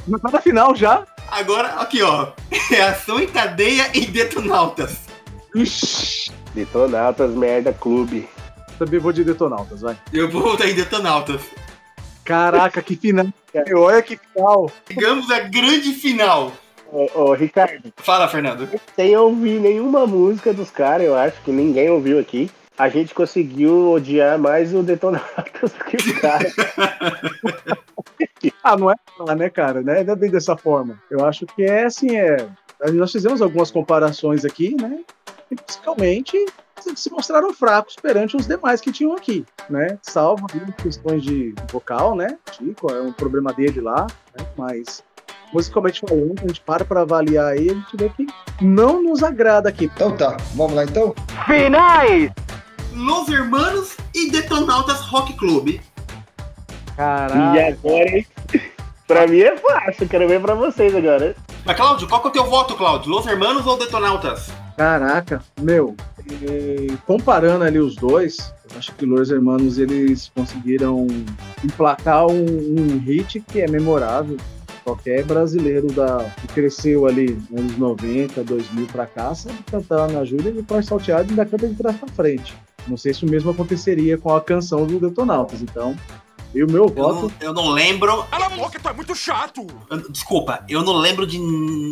[0.09, 1.07] Não tá na final já?
[1.30, 2.32] Agora, aqui, ó.
[2.68, 4.99] Reação em cadeia e detonautas.
[5.55, 6.32] Ixi.
[6.55, 8.28] Detonautas, merda, clube.
[8.78, 9.96] Também vou de Detonautas, vai.
[10.12, 11.42] Eu vou votar em detonautas.
[12.24, 13.26] Caraca, que final.
[13.76, 14.70] Olha que final.
[14.88, 16.52] Chegamos à grande final.
[16.90, 18.68] Ô, ô, Ricardo, Fala, Fernando.
[18.94, 22.50] sem ouvir nenhuma música dos caras, eu acho que ninguém ouviu aqui.
[22.78, 26.48] A gente conseguiu odiar mais o Detonautas do que o cara.
[28.62, 29.82] Ah, não é lá, né, cara?
[29.82, 30.02] Né?
[30.05, 30.98] Não é bem dessa forma.
[31.11, 32.46] Eu acho que é assim, é.
[32.92, 35.00] Nós fizemos algumas comparações aqui, né?
[35.55, 36.46] E musicalmente
[36.96, 39.98] se mostraram fracos perante os demais que tinham aqui, né?
[40.02, 40.46] Salvo
[40.82, 42.36] questões de vocal, né?
[42.52, 44.46] Chico, é um problema dele lá, né?
[44.57, 45.02] Mas
[45.52, 48.26] musicalmente falando, a gente para pra avaliar aí, a gente vê que
[48.61, 49.84] não nos agrada aqui.
[49.84, 51.14] Então tá, vamos lá então?
[51.46, 52.32] Finais!
[52.92, 55.80] Los Hermanos e Detonautas Rock Club.
[56.96, 57.57] Caralho.
[57.57, 58.26] E agora, hein?
[59.07, 61.36] Pra mim é fácil, quero ver pra vocês agora.
[61.64, 63.11] Mas, Cláudio, qual que é o teu voto, Cláudio?
[63.11, 64.50] Los Hermanos ou Detonautas?
[64.76, 65.94] Caraca, meu,
[66.26, 71.06] e comparando ali os dois, acho que Los Hermanos eles conseguiram
[71.62, 74.36] emplacar um, um hit que é memorável.
[74.82, 80.24] Qualquer brasileiro da, que cresceu ali nos anos 90, 2000 pra cá, sabe cantar na
[80.24, 82.54] Júlia e pode salteado e ainda canta de trás pra frente.
[82.86, 85.96] Não sei se o mesmo aconteceria com a canção do Detonautas, então.
[86.55, 87.22] E o meu Eu voto.
[87.22, 88.22] não, eu não lembro.
[88.30, 89.66] Cala a boca, tu é muito chato!
[89.90, 91.38] eu- desculpa, eu não lembro de,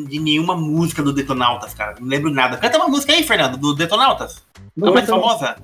[0.07, 1.97] de nenhuma música do Detonautas, cara.
[2.01, 2.57] Não lembro nada.
[2.57, 4.43] Canta uma música aí, Fernando, do Detonautas.
[4.77, 5.57] Não a mais vai famosa.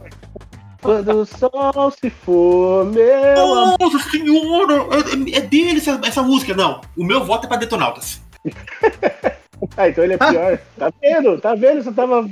[0.82, 3.76] Quando o sol se for, meu.
[3.80, 4.74] Nossa senhora!
[5.32, 6.54] É, é dele essa, essa música.
[6.54, 8.20] Não, o meu voto é pra Detonautas.
[9.76, 10.56] Ah, então ele é pior.
[10.78, 11.40] Tá vendo?
[11.40, 11.82] Tá vendo?
[11.82, 12.28] Você tava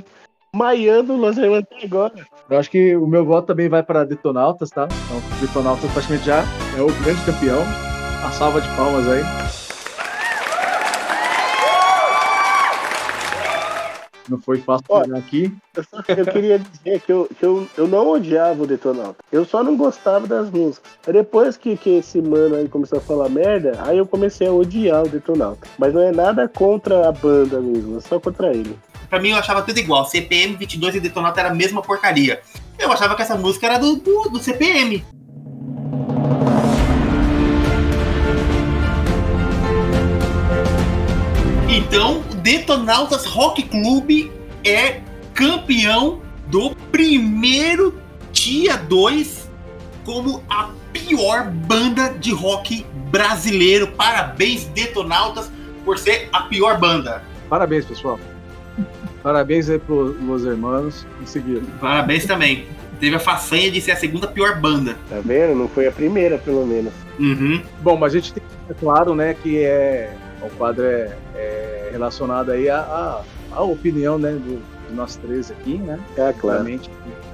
[0.57, 2.13] maiando o Los Hermanos até agora.
[2.49, 4.87] Eu acho que o meu voto também vai para Detonautas, tá?
[5.05, 6.43] Então, Detonautas praticamente já
[6.77, 7.61] é o grande campeão.
[8.21, 9.21] Uma salva de palmas aí.
[14.29, 15.53] Não foi fácil pegar aqui.
[15.73, 19.15] Eu, só- eu queria dizer que, eu, que eu, eu não odiava o Detonauta.
[19.31, 20.91] Eu só não gostava das músicas.
[21.05, 25.03] Depois que, que esse mano aí começou a falar merda, aí eu comecei a odiar
[25.05, 25.65] o Detonauta.
[25.77, 28.77] Mas não é nada contra a banda mesmo, é só contra ele.
[29.09, 30.05] Pra mim eu achava tudo igual.
[30.05, 32.41] CPM 22 e Detonautas era a mesma porcaria.
[32.77, 35.03] Eu achava que essa música era do, do, do CPM.
[41.69, 44.31] Então, Detonautas Rock Club
[44.63, 45.01] é
[45.33, 48.01] campeão do primeiro
[48.31, 49.49] Dia 2
[50.05, 53.87] como a pior banda de rock brasileiro.
[53.87, 55.51] Parabéns, Detonautas,
[55.83, 57.23] por ser a pior banda.
[57.49, 58.19] Parabéns, pessoal.
[59.27, 61.05] Parabéns aí pros Los Hermanos.
[61.21, 61.59] Em seguida.
[61.81, 62.65] Parabéns também.
[62.97, 64.95] Teve a façanha de ser a segunda pior banda.
[65.09, 65.53] Tá vendo?
[65.53, 66.93] Não foi a primeira, pelo menos.
[67.19, 67.61] Uhum.
[67.81, 71.89] Bom, mas a gente tem que deixar claro, né, que é, o quadro é, é
[71.91, 73.21] relacionado aí à, à,
[73.51, 75.99] à opinião, né, do, de nós três aqui, né?
[76.15, 76.59] É, claro.
[76.61, 76.89] Obviamente,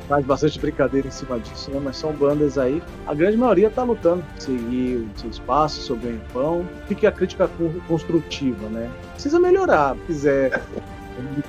[0.10, 1.80] faz bastante brincadeira em cima disso, né?
[1.82, 2.82] Mas são bandas aí.
[3.06, 6.66] A grande maioria tá lutando por seguir o seu espaço, seu ganho-pão.
[6.88, 8.90] Fique a crítica con- construtiva, né?
[9.14, 10.60] Precisa melhorar, se quiser.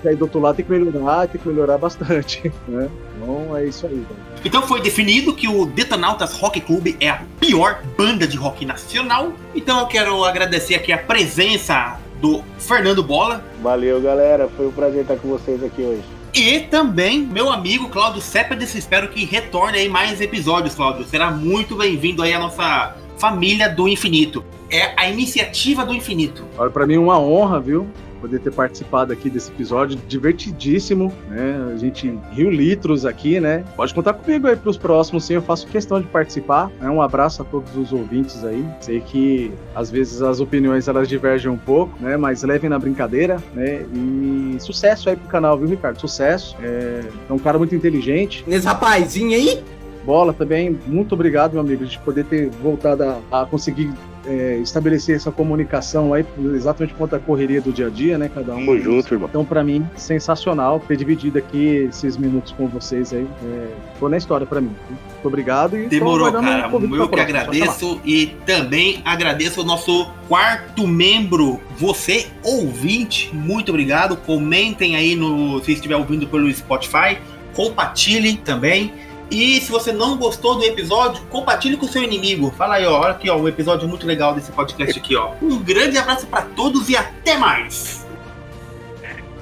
[0.05, 2.89] Aí do outro lado tem que melhorar, tem que melhorar bastante, né?
[3.17, 4.05] Então é isso aí.
[4.45, 9.33] Então foi definido que o Detonautas Rock Club é a pior banda de rock nacional.
[9.55, 14.49] Então eu quero agradecer aqui a presença do Fernando Bola Valeu, galera.
[14.57, 16.03] Foi um prazer estar com vocês aqui hoje.
[16.33, 18.75] e também meu amigo Cláudio Cepedes.
[18.75, 21.05] Espero que retorne aí mais episódios, Cláudio.
[21.07, 24.45] Será muito bem-vindo aí à nossa família do infinito.
[24.71, 26.45] É a iniciativa do infinito.
[26.59, 27.87] Olha, pra mim é uma honra, viu?
[28.25, 31.73] Poder ter participado aqui desse episódio divertidíssimo, né?
[31.75, 33.63] A gente riu litros aqui, né?
[33.77, 35.35] Pode contar comigo aí pros próximos, sim.
[35.35, 36.71] Eu faço questão de participar.
[36.81, 36.89] Né?
[36.89, 38.65] Um abraço a todos os ouvintes aí.
[38.81, 42.17] Sei que às vezes as opiniões elas divergem um pouco, né?
[42.17, 43.85] Mas levem na brincadeira, né?
[43.93, 46.01] E sucesso aí pro canal, viu, Ricardo?
[46.01, 46.57] Sucesso.
[46.63, 48.43] É, é um cara muito inteligente.
[48.47, 49.63] Nesse rapazinho aí?
[50.03, 53.93] Bola também, muito obrigado, meu amigo, de poder ter voltado a, a conseguir
[54.27, 58.31] é, estabelecer essa comunicação aí, exatamente quanto a correria do dia a dia, né?
[58.33, 58.65] Cada um.
[58.65, 59.29] Tamo junto, irmão.
[59.29, 63.27] Então, pra mim, sensacional ter dividido aqui esses minutos com vocês aí.
[63.45, 63.69] É,
[63.99, 64.71] foi na história pra mim.
[64.89, 66.71] Muito obrigado e Demorou, cara.
[66.71, 67.23] Eu que próxima.
[67.23, 73.31] Agradeço e também agradeço o nosso quarto membro, você ouvinte.
[73.35, 74.17] Muito obrigado.
[74.17, 77.19] Comentem aí no se estiver ouvindo pelo Spotify,
[77.55, 78.93] compartilhem também.
[79.31, 82.53] E se você não gostou do episódio, compartilhe com o seu inimigo.
[82.57, 83.01] Fala aí, ó.
[83.01, 83.37] Olha aqui, ó.
[83.37, 85.33] Um episódio muito legal desse podcast aqui, ó.
[85.43, 88.07] Um grande abraço pra todos e até mais.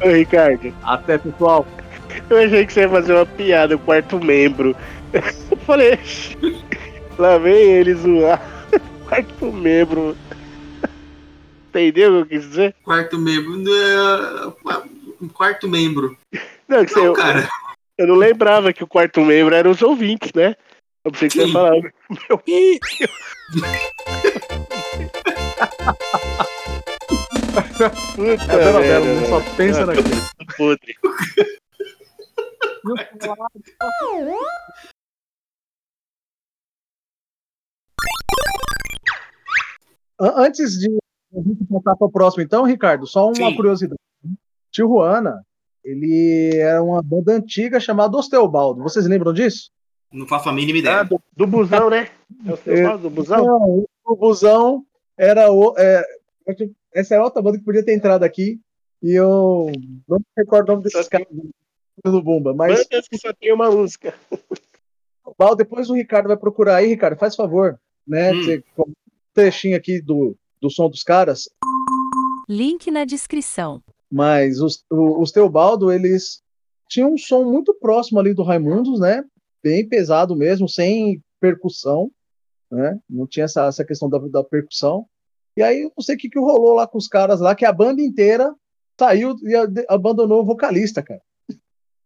[0.02, 1.66] Ô, Ricardo, Até, pessoal.
[2.30, 4.74] eu achei que você ia fazer uma piada, o quarto membro.
[5.12, 5.98] Eu falei,
[7.18, 8.40] lá vem ele zoar.
[9.06, 10.16] Quarto membro.
[11.68, 12.74] Entendeu o que eu quis dizer?
[12.82, 13.58] Quarto membro.
[13.58, 14.56] Não,
[15.20, 16.16] um quarto membro.
[16.66, 17.46] Não, que você, Não, cara.
[17.98, 20.54] Eu não lembrava que o quarto membro eram os ouvintes, né?
[21.04, 21.72] Eu pensei que você ia falar.
[22.28, 22.38] Meu
[28.14, 30.08] Puta É a Bela, merda, só pensa Ah, naquilo.
[30.56, 30.94] Podre.
[40.20, 40.88] An- Antes de
[41.34, 43.56] a gente passar para o próximo, então, Ricardo, só uma Sim.
[43.56, 43.98] curiosidade.
[44.70, 45.44] Tijuana,
[45.84, 48.82] ele era uma banda antiga chamada Osteobaldo.
[48.82, 49.70] Vocês lembram disso?
[50.12, 51.04] Não faço a mínima Ah, ideia.
[51.04, 52.08] do, do busão, né?
[52.66, 52.82] É É.
[52.82, 53.44] nome, do busão?
[53.44, 54.84] Não, o Busão
[55.16, 55.74] era o.
[55.78, 56.02] é,
[56.92, 58.60] essa é outra banda que podia ter entrado aqui.
[59.02, 59.70] E eu
[60.08, 61.26] não me recordo o nome desses caras
[62.04, 62.54] do Bumba.
[62.54, 64.14] Mas Bandas que só tem uma música.
[65.38, 67.80] Val, depois o Ricardo vai procurar aí, Ricardo, faz favor.
[68.06, 68.32] Né?
[68.32, 68.42] Hum.
[68.42, 68.92] Você, um
[69.32, 71.48] trechinho aqui do, do som dos caras.
[72.48, 73.82] Link na descrição.
[74.12, 76.42] Mas os, os Teobaldo, eles
[76.86, 79.24] tinham um som muito próximo ali do Raimundos, né?
[79.62, 82.10] Bem pesado mesmo, sem percussão,
[82.70, 83.00] né?
[83.08, 85.06] Não tinha essa, essa questão da, da percussão.
[85.56, 87.72] E aí, não sei o que, que rolou lá com os caras lá, que a
[87.72, 88.54] banda inteira
[89.00, 89.54] saiu e
[89.88, 91.22] abandonou o vocalista, cara.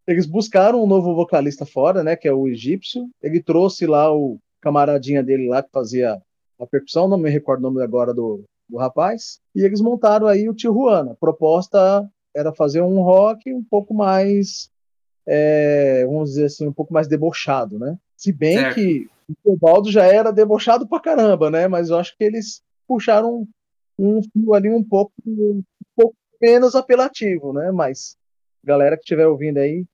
[0.07, 2.15] Eles buscaram um novo vocalista fora, né?
[2.15, 3.11] Que é o egípcio.
[3.21, 6.23] Ele trouxe lá o camaradinha dele lá que fazia
[6.61, 9.41] a percussão, não me recordo o nome agora do, do rapaz.
[9.55, 11.13] E eles montaram aí o Tijuana.
[11.13, 14.71] A proposta era fazer um rock um pouco mais,
[15.27, 17.97] é, vamos dizer assim, um pouco mais debochado, né?
[18.17, 18.75] Se bem Certo.
[18.75, 21.67] que o Teobaldo já era debochado pra caramba, né?
[21.69, 23.47] Mas eu acho que eles puxaram
[23.99, 25.63] um fio ali um pouco, um
[25.97, 27.71] pouco menos apelativo, né?
[27.71, 28.17] Mas
[28.63, 29.87] galera que estiver ouvindo aí,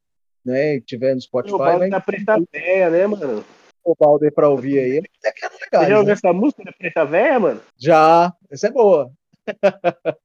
[0.44, 1.54] né, e tiver no Spotify,
[2.00, 3.44] preta véia, né, mano?
[3.84, 4.90] O balde aí pra ouvir aí.
[4.98, 6.12] Ele até que eram Você já ouviu né?
[6.12, 7.60] essa música da preta véia, mano?
[7.76, 9.10] Já, essa é boa.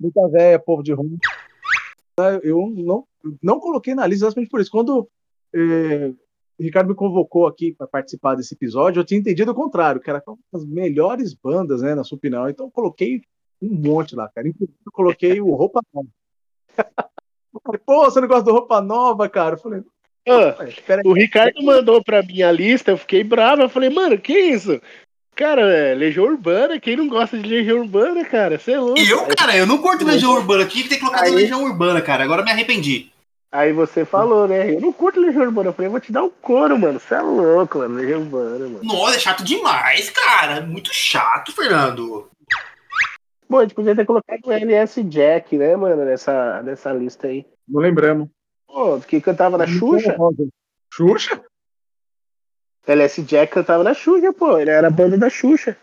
[0.00, 1.18] Muita véia, povo de ruim.
[2.42, 3.06] Eu não,
[3.42, 4.70] não coloquei na lista exatamente por isso.
[4.70, 5.08] Quando
[5.54, 6.12] eh,
[6.58, 10.10] o Ricardo me convocou aqui para participar desse episódio, eu tinha entendido o contrário, que
[10.10, 12.48] era uma das melhores bandas, né, na sua opinião.
[12.48, 13.22] Então eu coloquei
[13.62, 14.48] um monte lá, cara.
[14.48, 16.08] Inclusive, eu coloquei o Roupa Nova.
[17.54, 19.54] Eu falei, Pô, você não gosta do Roupa Nova, cara?
[19.54, 19.82] Eu falei,
[20.30, 21.10] Ah, "Ué, pera aí.
[21.10, 23.62] o Ricardo mandou pra mim a lista, eu fiquei bravo.
[23.62, 24.80] Eu falei, mano, que isso?
[25.34, 28.58] Cara, é Legião Urbana, quem não gosta de Legião Urbana, cara?
[28.58, 28.98] Você é louco.
[28.98, 30.64] Eu, cara, eu não curto Legião Urbana.
[30.66, 32.24] Tinha que ter colocado Aí- Legião Urbana, cara.
[32.24, 33.12] Agora me arrependi.
[33.50, 34.74] Aí você falou, né?
[34.74, 35.68] Eu não curto Legião Urbana.
[35.70, 36.98] Eu falei, vou te dar um couro, mano.
[36.98, 37.94] Você é louco, mano.
[37.94, 38.80] Legião Urbana, mano.
[38.82, 40.60] Nossa, é chato demais, cara.
[40.60, 42.28] Muito chato, Fernando.
[43.48, 47.46] Bom, a gente podia ter colocado o LS Jack, né, mano, nessa, nessa lista aí.
[47.66, 48.28] Não lembramos.
[48.68, 50.16] Pô, que cantava na Xuxa.
[50.92, 51.42] Xuxa?
[52.86, 54.58] LS Jack cantava na Xuxa, pô.
[54.58, 55.76] Ele era a banda da Xuxa.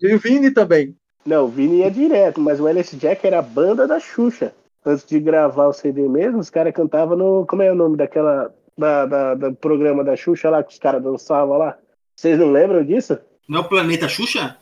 [0.00, 0.96] E o Vini também.
[1.24, 4.54] Não, o Vini ia direto, mas o LS Jack era a banda da Xuxa.
[4.84, 7.46] Antes de gravar o CD mesmo, os caras cantavam no.
[7.46, 8.54] Como é o nome daquela.
[8.78, 11.78] Da, da- do programa da Xuxa lá que os caras dançavam lá?
[12.14, 13.18] Vocês não lembram disso?
[13.48, 14.56] Não é o Planeta Xuxa?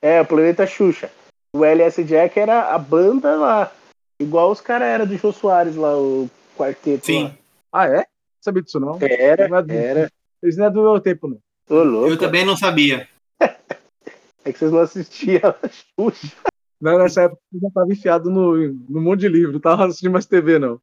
[0.00, 1.10] É, o Planeta Xuxa.
[1.52, 3.72] O LS Jack era a banda lá.
[4.20, 6.28] Igual os caras eram do Jô Soares lá, o
[6.58, 7.24] quarteto Sim.
[7.24, 7.34] lá.
[7.72, 7.96] Ah, é?
[7.98, 8.04] Não
[8.42, 8.98] sabia disso, não.
[9.00, 10.12] Era, Não é do- era.
[10.42, 11.38] Isso não é do meu tempo, não.
[11.68, 12.08] Ô, louco.
[12.10, 13.08] Eu também não sabia.
[14.44, 16.34] É que vocês não assistiam a Xuxa.
[16.80, 18.56] Não, nessa época eu já tava enfiado no,
[18.88, 20.80] no monte de livro, não tava assistindo mais TV, não.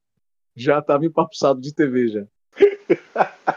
[0.56, 2.24] Já tava empapuçado de TV já.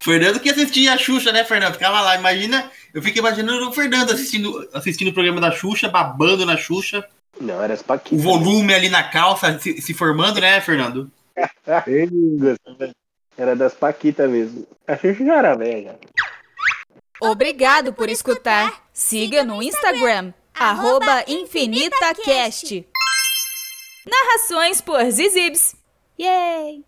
[0.00, 1.74] Fernando que assistia a Xuxa, né, Fernando?
[1.74, 2.70] Ficava lá, imagina.
[2.92, 7.06] Eu fico imaginando o Fernando assistindo, assistindo o programa da Xuxa, babando na Xuxa,
[7.40, 8.22] Não, era as o Paquitas.
[8.22, 11.10] volume ali na calça se, se formando, né, Fernando?
[13.36, 14.66] Era das Paquitas mesmo.
[14.86, 15.98] A Xuxa já era velha.
[17.22, 18.88] Obrigado por escutar.
[18.92, 22.86] Siga no Instagram, arroba InfinitaCast.
[24.06, 25.74] Narrações por Zizibs.
[26.20, 26.78] Yay!